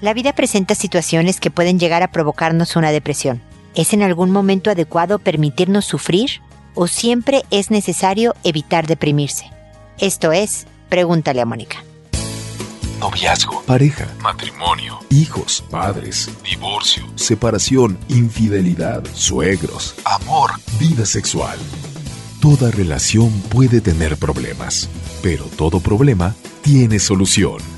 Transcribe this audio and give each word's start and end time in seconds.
La 0.00 0.14
vida 0.14 0.32
presenta 0.32 0.76
situaciones 0.76 1.40
que 1.40 1.50
pueden 1.50 1.80
llegar 1.80 2.04
a 2.04 2.12
provocarnos 2.12 2.76
una 2.76 2.92
depresión. 2.92 3.42
¿Es 3.74 3.92
en 3.92 4.02
algún 4.02 4.30
momento 4.30 4.70
adecuado 4.70 5.18
permitirnos 5.18 5.84
sufrir 5.86 6.40
o 6.74 6.86
siempre 6.86 7.42
es 7.50 7.72
necesario 7.72 8.34
evitar 8.44 8.86
deprimirse? 8.86 9.50
Esto 9.98 10.30
es, 10.30 10.66
pregúntale 10.88 11.40
a 11.40 11.44
Mónica. 11.44 11.82
Noviazgo, 13.00 13.62
pareja, 13.62 14.06
matrimonio, 14.20 15.00
hijos, 15.10 15.64
padres, 15.68 16.30
divorcio, 16.44 17.04
separación, 17.16 17.98
infidelidad, 18.08 19.04
suegros, 19.14 19.96
amor, 20.04 20.52
vida 20.78 21.06
sexual. 21.06 21.58
Toda 22.40 22.70
relación 22.70 23.32
puede 23.48 23.80
tener 23.80 24.16
problemas, 24.16 24.88
pero 25.22 25.44
todo 25.44 25.80
problema 25.80 26.36
tiene 26.62 27.00
solución. 27.00 27.77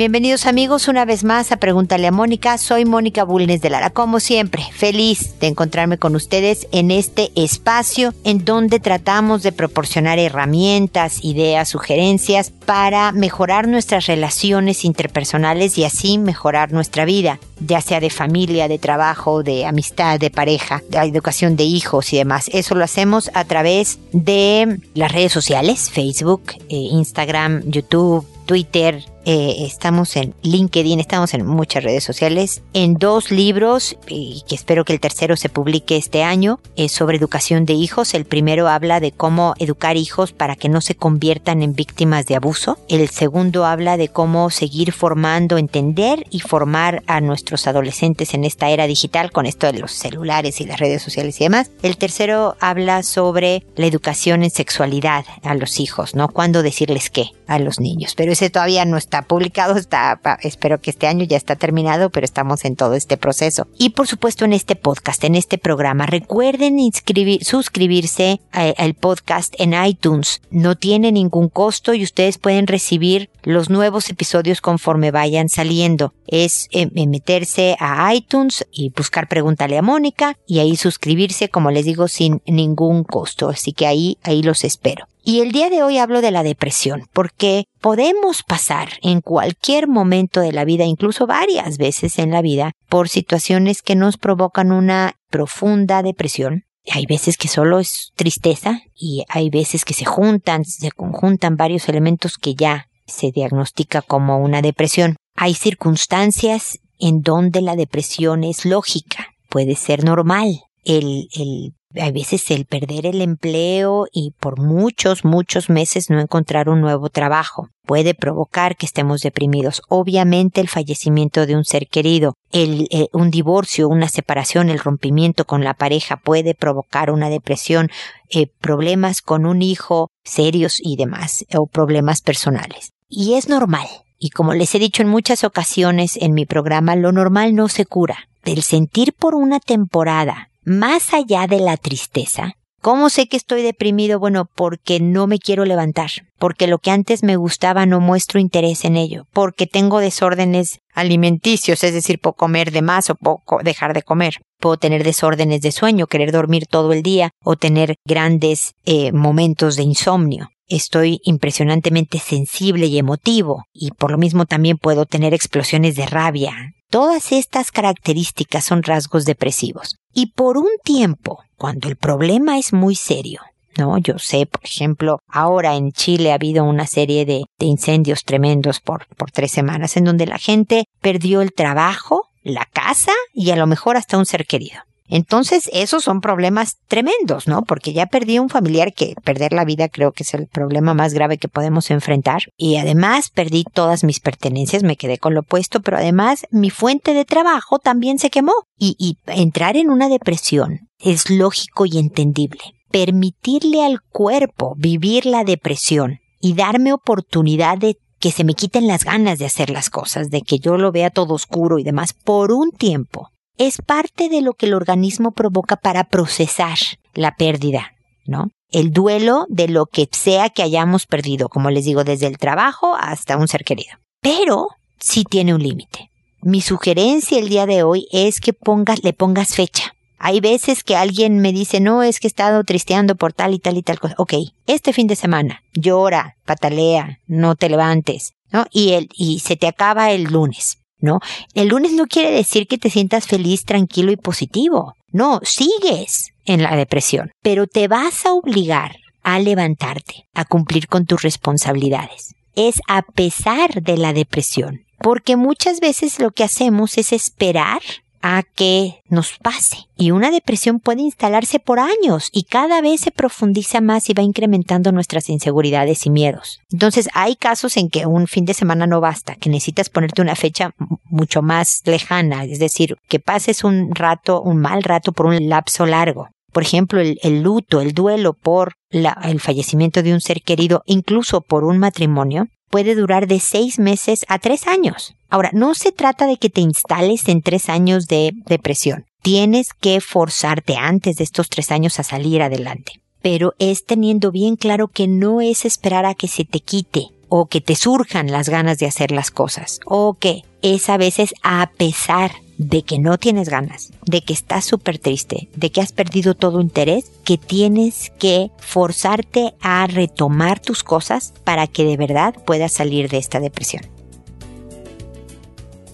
Bienvenidos 0.00 0.46
amigos 0.46 0.88
una 0.88 1.04
vez 1.04 1.24
más 1.24 1.52
a 1.52 1.58
Pregúntale 1.58 2.06
a 2.06 2.10
Mónica. 2.10 2.56
Soy 2.56 2.86
Mónica 2.86 3.22
Bulnes 3.22 3.60
de 3.60 3.68
Lara. 3.68 3.90
Como 3.90 4.18
siempre, 4.18 4.62
feliz 4.72 5.38
de 5.40 5.48
encontrarme 5.48 5.98
con 5.98 6.16
ustedes 6.16 6.66
en 6.72 6.90
este 6.90 7.30
espacio 7.34 8.14
en 8.24 8.46
donde 8.46 8.80
tratamos 8.80 9.42
de 9.42 9.52
proporcionar 9.52 10.18
herramientas, 10.18 11.22
ideas, 11.22 11.68
sugerencias 11.68 12.50
para 12.50 13.12
mejorar 13.12 13.68
nuestras 13.68 14.06
relaciones 14.06 14.86
interpersonales 14.86 15.76
y 15.76 15.84
así 15.84 16.16
mejorar 16.16 16.72
nuestra 16.72 17.04
vida, 17.04 17.38
ya 17.58 17.82
sea 17.82 18.00
de 18.00 18.08
familia, 18.08 18.68
de 18.68 18.78
trabajo, 18.78 19.42
de 19.42 19.66
amistad, 19.66 20.18
de 20.18 20.30
pareja, 20.30 20.82
de 20.88 20.96
educación 20.96 21.56
de 21.56 21.64
hijos 21.64 22.14
y 22.14 22.16
demás. 22.16 22.48
Eso 22.54 22.74
lo 22.74 22.84
hacemos 22.84 23.30
a 23.34 23.44
través 23.44 23.98
de 24.14 24.80
las 24.94 25.12
redes 25.12 25.32
sociales, 25.32 25.90
Facebook, 25.90 26.54
eh, 26.70 26.76
Instagram, 26.76 27.64
YouTube, 27.66 28.26
Twitter, 28.46 29.04
eh, 29.24 29.56
estamos 29.66 30.16
en 30.16 30.34
LinkedIn, 30.42 31.00
estamos 31.00 31.34
en 31.34 31.46
muchas 31.46 31.84
redes 31.84 32.04
sociales, 32.04 32.62
en 32.72 32.94
dos 32.94 33.30
libros, 33.30 33.96
y 34.08 34.42
que 34.48 34.54
espero 34.54 34.84
que 34.84 34.92
el 34.92 35.00
tercero 35.00 35.36
se 35.36 35.48
publique 35.48 35.96
este 35.96 36.22
año, 36.22 36.60
es 36.76 36.92
sobre 36.92 37.16
educación 37.16 37.64
de 37.64 37.74
hijos. 37.74 38.14
El 38.14 38.24
primero 38.24 38.68
habla 38.68 39.00
de 39.00 39.12
cómo 39.12 39.54
educar 39.58 39.96
hijos 39.96 40.32
para 40.32 40.56
que 40.56 40.68
no 40.68 40.80
se 40.80 40.94
conviertan 40.94 41.62
en 41.62 41.74
víctimas 41.74 42.26
de 42.26 42.36
abuso. 42.36 42.78
El 42.88 43.08
segundo 43.08 43.64
habla 43.66 43.96
de 43.96 44.08
cómo 44.08 44.50
seguir 44.50 44.92
formando, 44.92 45.58
entender 45.58 46.26
y 46.30 46.40
formar 46.40 47.02
a 47.06 47.20
nuestros 47.20 47.66
adolescentes 47.66 48.34
en 48.34 48.44
esta 48.44 48.70
era 48.70 48.86
digital 48.86 49.32
con 49.32 49.46
esto 49.46 49.66
de 49.66 49.78
los 49.78 49.92
celulares 49.92 50.60
y 50.60 50.66
las 50.66 50.80
redes 50.80 51.02
sociales 51.02 51.40
y 51.40 51.44
demás. 51.44 51.70
El 51.82 51.96
tercero 51.96 52.56
habla 52.60 53.02
sobre 53.02 53.64
la 53.76 53.86
educación 53.86 54.42
en 54.42 54.50
sexualidad 54.50 55.24
a 55.42 55.54
los 55.54 55.80
hijos, 55.80 56.14
¿no? 56.14 56.28
Cuándo 56.28 56.62
decirles 56.62 57.10
qué 57.10 57.30
a 57.46 57.58
los 57.58 57.80
niños. 57.80 58.14
Pero 58.16 58.32
ese 58.32 58.48
todavía 58.50 58.84
no 58.84 58.96
está 58.96 59.19
publicado, 59.22 59.76
está, 59.76 60.20
espero 60.42 60.80
que 60.80 60.90
este 60.90 61.06
año 61.06 61.24
ya 61.24 61.36
está 61.36 61.56
terminado, 61.56 62.10
pero 62.10 62.24
estamos 62.24 62.64
en 62.64 62.76
todo 62.76 62.94
este 62.94 63.16
proceso. 63.16 63.66
Y 63.78 63.90
por 63.90 64.06
supuesto 64.06 64.44
en 64.44 64.52
este 64.52 64.76
podcast, 64.76 65.22
en 65.24 65.34
este 65.34 65.58
programa, 65.58 66.06
recuerden 66.06 66.78
inscribir, 66.78 67.44
suscribirse 67.44 68.40
al 68.52 68.94
podcast 68.94 69.54
en 69.58 69.74
iTunes. 69.84 70.42
No 70.50 70.76
tiene 70.76 71.12
ningún 71.12 71.48
costo 71.48 71.94
y 71.94 72.02
ustedes 72.02 72.38
pueden 72.38 72.66
recibir 72.66 73.30
los 73.42 73.70
nuevos 73.70 74.08
episodios 74.10 74.60
conforme 74.60 75.10
vayan 75.10 75.48
saliendo. 75.48 76.14
Es 76.26 76.68
eh, 76.70 76.88
meterse 77.06 77.76
a 77.80 78.12
iTunes 78.14 78.66
y 78.72 78.90
buscar 78.90 79.28
Pregúntale 79.28 79.78
a 79.78 79.82
Mónica 79.82 80.36
y 80.46 80.58
ahí 80.58 80.76
suscribirse, 80.76 81.48
como 81.48 81.70
les 81.70 81.84
digo, 81.84 82.08
sin 82.08 82.42
ningún 82.46 83.04
costo. 83.04 83.48
Así 83.48 83.72
que 83.72 83.86
ahí, 83.86 84.18
ahí 84.22 84.42
los 84.42 84.64
espero. 84.64 85.06
Y 85.30 85.42
el 85.42 85.52
día 85.52 85.70
de 85.70 85.84
hoy 85.84 85.98
hablo 85.98 86.22
de 86.22 86.32
la 86.32 86.42
depresión, 86.42 87.06
porque 87.12 87.66
podemos 87.80 88.42
pasar 88.42 88.88
en 89.00 89.20
cualquier 89.20 89.86
momento 89.86 90.40
de 90.40 90.50
la 90.50 90.64
vida, 90.64 90.86
incluso 90.86 91.28
varias 91.28 91.78
veces 91.78 92.18
en 92.18 92.32
la 92.32 92.42
vida, 92.42 92.72
por 92.88 93.08
situaciones 93.08 93.80
que 93.80 93.94
nos 93.94 94.16
provocan 94.16 94.72
una 94.72 95.12
profunda 95.28 96.02
depresión. 96.02 96.64
Hay 96.90 97.06
veces 97.06 97.36
que 97.36 97.46
solo 97.46 97.78
es 97.78 98.10
tristeza 98.16 98.80
y 98.96 99.22
hay 99.28 99.50
veces 99.50 99.84
que 99.84 99.94
se 99.94 100.04
juntan, 100.04 100.64
se 100.64 100.90
conjuntan 100.90 101.56
varios 101.56 101.88
elementos 101.88 102.36
que 102.36 102.56
ya 102.56 102.88
se 103.06 103.30
diagnostica 103.30 104.02
como 104.02 104.38
una 104.38 104.62
depresión. 104.62 105.14
Hay 105.36 105.54
circunstancias 105.54 106.80
en 106.98 107.20
donde 107.20 107.62
la 107.62 107.76
depresión 107.76 108.42
es 108.42 108.64
lógica, 108.64 109.28
puede 109.48 109.76
ser 109.76 110.02
normal. 110.02 110.58
El, 110.82 111.28
el 111.34 111.74
hay 111.94 112.12
veces 112.12 112.50
el 112.50 112.66
perder 112.66 113.06
el 113.06 113.20
empleo 113.20 114.06
y 114.12 114.32
por 114.38 114.60
muchos, 114.60 115.24
muchos 115.24 115.68
meses 115.68 116.10
no 116.10 116.20
encontrar 116.20 116.68
un 116.68 116.80
nuevo 116.80 117.08
trabajo 117.08 117.68
puede 117.84 118.14
provocar 118.14 118.76
que 118.76 118.86
estemos 118.86 119.22
deprimidos. 119.22 119.82
Obviamente 119.88 120.60
el 120.60 120.68
fallecimiento 120.68 121.46
de 121.46 121.56
un 121.56 121.64
ser 121.64 121.88
querido, 121.88 122.34
el, 122.52 122.86
eh, 122.90 123.08
un 123.12 123.30
divorcio, 123.30 123.88
una 123.88 124.08
separación, 124.08 124.68
el 124.68 124.78
rompimiento 124.78 125.44
con 125.44 125.64
la 125.64 125.74
pareja 125.74 126.16
puede 126.16 126.54
provocar 126.54 127.10
una 127.10 127.28
depresión, 127.28 127.90
eh, 128.28 128.46
problemas 128.60 129.22
con 129.22 129.44
un 129.44 129.62
hijo 129.62 130.10
serios 130.22 130.78
y 130.80 130.94
demás, 130.94 131.44
o 131.52 131.66
problemas 131.66 132.20
personales. 132.20 132.92
Y 133.08 133.34
es 133.34 133.48
normal. 133.48 133.88
Y 134.20 134.30
como 134.30 134.54
les 134.54 134.72
he 134.74 134.78
dicho 134.78 135.02
en 135.02 135.08
muchas 135.08 135.42
ocasiones 135.42 136.16
en 136.16 136.34
mi 136.34 136.46
programa, 136.46 136.94
lo 136.94 137.10
normal 137.10 137.56
no 137.56 137.68
se 137.68 137.86
cura. 137.86 138.28
El 138.44 138.62
sentir 138.62 139.14
por 139.14 139.34
una 139.34 139.58
temporada 139.58 140.49
más 140.64 141.12
allá 141.14 141.46
de 141.46 141.60
la 141.60 141.76
tristeza, 141.76 142.54
¿Cómo 142.82 143.10
sé 143.10 143.26
que 143.26 143.36
estoy 143.36 143.60
deprimido? 143.60 144.18
Bueno, 144.18 144.48
porque 144.54 145.00
no 145.00 145.26
me 145.26 145.38
quiero 145.38 145.66
levantar, 145.66 146.10
porque 146.38 146.66
lo 146.66 146.78
que 146.78 146.90
antes 146.90 147.22
me 147.22 147.36
gustaba 147.36 147.84
no 147.84 148.00
muestro 148.00 148.40
interés 148.40 148.86
en 148.86 148.96
ello, 148.96 149.26
porque 149.34 149.66
tengo 149.66 149.98
desórdenes 149.98 150.78
alimenticios, 150.94 151.84
es 151.84 151.92
decir, 151.92 152.18
puedo 152.18 152.32
comer 152.32 152.70
de 152.70 152.80
más 152.80 153.10
o 153.10 153.16
poco 153.16 153.60
dejar 153.62 153.92
de 153.92 154.02
comer. 154.02 154.36
Puedo 154.58 154.78
tener 154.78 155.04
desórdenes 155.04 155.60
de 155.60 155.72
sueño, 155.72 156.06
querer 156.06 156.32
dormir 156.32 156.66
todo 156.66 156.94
el 156.94 157.02
día 157.02 157.32
o 157.44 157.56
tener 157.56 157.96
grandes 158.06 158.72
eh, 158.86 159.12
momentos 159.12 159.76
de 159.76 159.82
insomnio. 159.82 160.48
Estoy 160.66 161.20
impresionantemente 161.24 162.18
sensible 162.18 162.86
y 162.86 162.96
emotivo 162.96 163.64
y 163.74 163.90
por 163.90 164.10
lo 164.10 164.16
mismo 164.16 164.46
también 164.46 164.78
puedo 164.78 165.04
tener 165.04 165.34
explosiones 165.34 165.96
de 165.96 166.06
rabia, 166.06 166.54
Todas 166.90 167.30
estas 167.30 167.70
características 167.70 168.64
son 168.64 168.82
rasgos 168.82 169.24
depresivos. 169.24 169.94
Y 170.12 170.32
por 170.32 170.58
un 170.58 170.70
tiempo, 170.82 171.38
cuando 171.56 171.88
el 171.88 171.94
problema 171.94 172.58
es 172.58 172.72
muy 172.72 172.96
serio, 172.96 173.42
¿no? 173.78 173.96
Yo 173.98 174.18
sé, 174.18 174.46
por 174.46 174.64
ejemplo, 174.64 175.20
ahora 175.28 175.76
en 175.76 175.92
Chile 175.92 176.32
ha 176.32 176.34
habido 176.34 176.64
una 176.64 176.88
serie 176.88 177.24
de, 177.24 177.44
incendios 177.60 178.24
tremendos 178.24 178.80
por, 178.80 179.06
por 179.16 179.30
tres 179.30 179.52
semanas 179.52 179.96
en 179.96 180.04
donde 180.04 180.26
la 180.26 180.38
gente 180.38 180.86
perdió 181.00 181.42
el 181.42 181.52
trabajo, 181.52 182.26
la 182.42 182.66
casa 182.66 183.12
y 183.32 183.52
a 183.52 183.56
lo 183.56 183.68
mejor 183.68 183.96
hasta 183.96 184.18
un 184.18 184.26
ser 184.26 184.44
querido. 184.44 184.80
Entonces, 185.10 185.68
esos 185.72 186.04
son 186.04 186.20
problemas 186.20 186.78
tremendos, 186.86 187.48
¿no? 187.48 187.62
Porque 187.62 187.92
ya 187.92 188.06
perdí 188.06 188.38
un 188.38 188.48
familiar 188.48 188.94
que 188.94 189.14
perder 189.24 189.52
la 189.52 189.64
vida 189.64 189.88
creo 189.88 190.12
que 190.12 190.22
es 190.22 190.32
el 190.34 190.46
problema 190.46 190.94
más 190.94 191.12
grave 191.12 191.36
que 191.36 191.48
podemos 191.48 191.90
enfrentar. 191.90 192.42
Y 192.56 192.76
además 192.76 193.30
perdí 193.30 193.64
todas 193.64 194.04
mis 194.04 194.20
pertenencias, 194.20 194.84
me 194.84 194.96
quedé 194.96 195.18
con 195.18 195.34
lo 195.34 195.42
puesto, 195.42 195.80
pero 195.80 195.96
además 195.96 196.46
mi 196.50 196.70
fuente 196.70 197.12
de 197.12 197.24
trabajo 197.24 197.80
también 197.80 198.18
se 198.18 198.30
quemó. 198.30 198.54
Y, 198.78 198.96
y 198.98 199.18
entrar 199.26 199.76
en 199.76 199.90
una 199.90 200.08
depresión 200.08 200.88
es 200.98 201.28
lógico 201.28 201.86
y 201.86 201.98
entendible. 201.98 202.60
Permitirle 202.90 203.84
al 203.84 204.00
cuerpo 204.00 204.74
vivir 204.78 205.26
la 205.26 205.44
depresión 205.44 206.20
y 206.40 206.54
darme 206.54 206.92
oportunidad 206.92 207.78
de 207.78 207.98
que 208.20 208.30
se 208.30 208.44
me 208.44 208.54
quiten 208.54 208.86
las 208.86 209.04
ganas 209.04 209.38
de 209.38 209.46
hacer 209.46 209.70
las 209.70 209.90
cosas, 209.90 210.30
de 210.30 210.42
que 210.42 210.58
yo 210.58 210.76
lo 210.76 210.92
vea 210.92 211.10
todo 211.10 211.34
oscuro 211.34 211.78
y 211.78 211.84
demás 211.84 212.12
por 212.12 212.52
un 212.52 212.70
tiempo, 212.70 213.30
es 213.60 213.82
parte 213.82 214.30
de 214.30 214.40
lo 214.40 214.54
que 214.54 214.64
el 214.64 214.72
organismo 214.72 215.32
provoca 215.32 215.76
para 215.76 216.04
procesar 216.04 216.78
la 217.12 217.36
pérdida, 217.36 217.92
¿no? 218.24 218.48
El 218.70 218.90
duelo 218.90 219.44
de 219.50 219.68
lo 219.68 219.84
que 219.84 220.08
sea 220.10 220.48
que 220.48 220.62
hayamos 220.62 221.06
perdido, 221.06 221.50
como 221.50 221.68
les 221.68 221.84
digo, 221.84 222.02
desde 222.02 222.26
el 222.26 222.38
trabajo 222.38 222.96
hasta 222.98 223.36
un 223.36 223.48
ser 223.48 223.64
querido. 223.64 223.98
Pero 224.22 224.68
sí 224.98 225.24
tiene 225.28 225.52
un 225.52 225.62
límite. 225.62 226.10
Mi 226.40 226.62
sugerencia 226.62 227.38
el 227.38 227.50
día 227.50 227.66
de 227.66 227.82
hoy 227.82 228.08
es 228.12 228.40
que 228.40 228.54
pongas, 228.54 229.04
le 229.04 229.12
pongas 229.12 229.54
fecha. 229.54 229.92
Hay 230.18 230.40
veces 230.40 230.82
que 230.82 230.96
alguien 230.96 231.40
me 231.40 231.52
dice, 231.52 231.80
no, 231.80 232.02
es 232.02 232.18
que 232.18 232.28
he 232.28 232.32
estado 232.32 232.64
tristeando 232.64 233.14
por 233.14 233.34
tal 233.34 233.52
y 233.52 233.58
tal 233.58 233.76
y 233.76 233.82
tal 233.82 234.00
cosa. 234.00 234.14
Ok, 234.16 234.34
este 234.66 234.94
fin 234.94 235.06
de 235.06 235.16
semana, 235.16 235.62
llora, 235.74 236.38
patalea, 236.46 237.18
no 237.26 237.56
te 237.56 237.68
levantes, 237.68 238.32
¿no? 238.52 238.64
Y, 238.70 238.92
el, 238.92 239.10
y 239.12 239.40
se 239.40 239.56
te 239.56 239.66
acaba 239.66 240.12
el 240.12 240.24
lunes. 240.24 240.79
¿No? 241.00 241.20
El 241.54 241.68
lunes 241.68 241.92
no 241.92 242.06
quiere 242.06 242.30
decir 242.30 242.66
que 242.66 242.78
te 242.78 242.90
sientas 242.90 243.26
feliz, 243.26 243.64
tranquilo 243.64 244.12
y 244.12 244.16
positivo. 244.16 244.94
No, 245.12 245.40
sigues 245.42 246.30
en 246.44 246.62
la 246.62 246.76
depresión, 246.76 247.32
pero 247.42 247.66
te 247.66 247.88
vas 247.88 248.26
a 248.26 248.32
obligar 248.32 248.96
a 249.22 249.38
levantarte, 249.38 250.26
a 250.34 250.44
cumplir 250.44 250.86
con 250.88 251.06
tus 251.06 251.22
responsabilidades. 251.22 252.34
Es 252.54 252.80
a 252.88 253.02
pesar 253.02 253.82
de 253.82 253.96
la 253.96 254.12
depresión. 254.12 254.84
porque 255.02 255.36
muchas 255.36 255.80
veces 255.80 256.18
lo 256.18 256.30
que 256.30 256.44
hacemos 256.44 256.98
es 256.98 257.12
esperar 257.14 257.80
a 258.22 258.42
que 258.42 259.00
nos 259.08 259.38
pase. 259.38 259.86
Y 259.96 260.10
una 260.10 260.30
depresión 260.30 260.80
puede 260.80 261.02
instalarse 261.02 261.58
por 261.58 261.78
años 261.78 262.30
y 262.32 262.44
cada 262.44 262.80
vez 262.80 263.00
se 263.00 263.10
profundiza 263.10 263.80
más 263.80 264.08
y 264.08 264.14
va 264.14 264.22
incrementando 264.22 264.92
nuestras 264.92 265.28
inseguridades 265.28 266.06
y 266.06 266.10
miedos. 266.10 266.60
Entonces 266.70 267.08
hay 267.14 267.36
casos 267.36 267.76
en 267.76 267.88
que 267.88 268.06
un 268.06 268.26
fin 268.26 268.44
de 268.44 268.54
semana 268.54 268.86
no 268.86 269.00
basta, 269.00 269.36
que 269.36 269.50
necesitas 269.50 269.88
ponerte 269.88 270.22
una 270.22 270.36
fecha 270.36 270.74
mucho 271.04 271.42
más 271.42 271.82
lejana, 271.84 272.44
es 272.44 272.58
decir, 272.58 272.96
que 273.08 273.20
pases 273.20 273.64
un 273.64 273.94
rato, 273.94 274.40
un 274.42 274.58
mal 274.58 274.82
rato 274.82 275.12
por 275.12 275.26
un 275.26 275.48
lapso 275.48 275.86
largo. 275.86 276.28
Por 276.52 276.62
ejemplo, 276.62 277.00
el, 277.00 277.42
luto, 277.42 277.80
el 277.80 277.92
duelo 277.92 278.32
por 278.32 278.74
el 278.90 279.40
fallecimiento 279.40 280.02
de 280.02 280.12
un 280.12 280.20
ser 280.20 280.42
querido, 280.42 280.82
incluso 280.84 281.42
por 281.42 281.64
un 281.64 281.78
matrimonio, 281.78 282.48
puede 282.70 282.94
durar 282.94 283.26
de 283.26 283.40
seis 283.40 283.78
meses 283.78 284.24
a 284.28 284.38
tres 284.38 284.66
años. 284.66 285.14
Ahora, 285.28 285.50
no 285.52 285.74
se 285.74 285.92
trata 285.92 286.26
de 286.26 286.38
que 286.38 286.48
te 286.48 286.60
instales 286.60 287.28
en 287.28 287.42
tres 287.42 287.68
años 287.68 288.06
de 288.06 288.32
depresión. 288.46 289.04
Tienes 289.22 289.74
que 289.74 290.00
forzarte 290.00 290.76
antes 290.76 291.16
de 291.16 291.24
estos 291.24 291.48
tres 291.50 291.70
años 291.70 291.98
a 291.98 292.04
salir 292.04 292.42
adelante. 292.42 292.92
Pero 293.20 293.54
es 293.58 293.84
teniendo 293.84 294.32
bien 294.32 294.56
claro 294.56 294.88
que 294.88 295.06
no 295.06 295.42
es 295.42 295.66
esperar 295.66 296.06
a 296.06 296.14
que 296.14 296.28
se 296.28 296.44
te 296.46 296.60
quite 296.60 297.10
o 297.30 297.46
que 297.46 297.62
te 297.62 297.76
surjan 297.76 298.30
las 298.30 298.50
ganas 298.50 298.78
de 298.78 298.86
hacer 298.86 299.10
las 299.12 299.30
cosas 299.30 299.80
o 299.86 300.14
que 300.14 300.42
es 300.60 300.90
a 300.90 300.98
veces 300.98 301.32
a 301.42 301.70
pesar 301.78 302.32
de 302.58 302.82
que 302.82 302.98
no 302.98 303.16
tienes 303.16 303.48
ganas, 303.48 303.90
de 304.04 304.20
que 304.20 304.34
estás 304.34 304.66
súper 304.66 304.98
triste, 304.98 305.48
de 305.56 305.72
que 305.72 305.80
has 305.80 305.92
perdido 305.92 306.34
todo 306.34 306.60
interés, 306.60 307.10
que 307.24 307.38
tienes 307.38 308.12
que 308.18 308.50
forzarte 308.58 309.54
a 309.62 309.86
retomar 309.86 310.60
tus 310.60 310.82
cosas 310.82 311.32
para 311.44 311.66
que 311.66 311.86
de 311.86 311.96
verdad 311.96 312.34
puedas 312.44 312.72
salir 312.72 313.08
de 313.08 313.16
esta 313.16 313.40
depresión. 313.40 313.84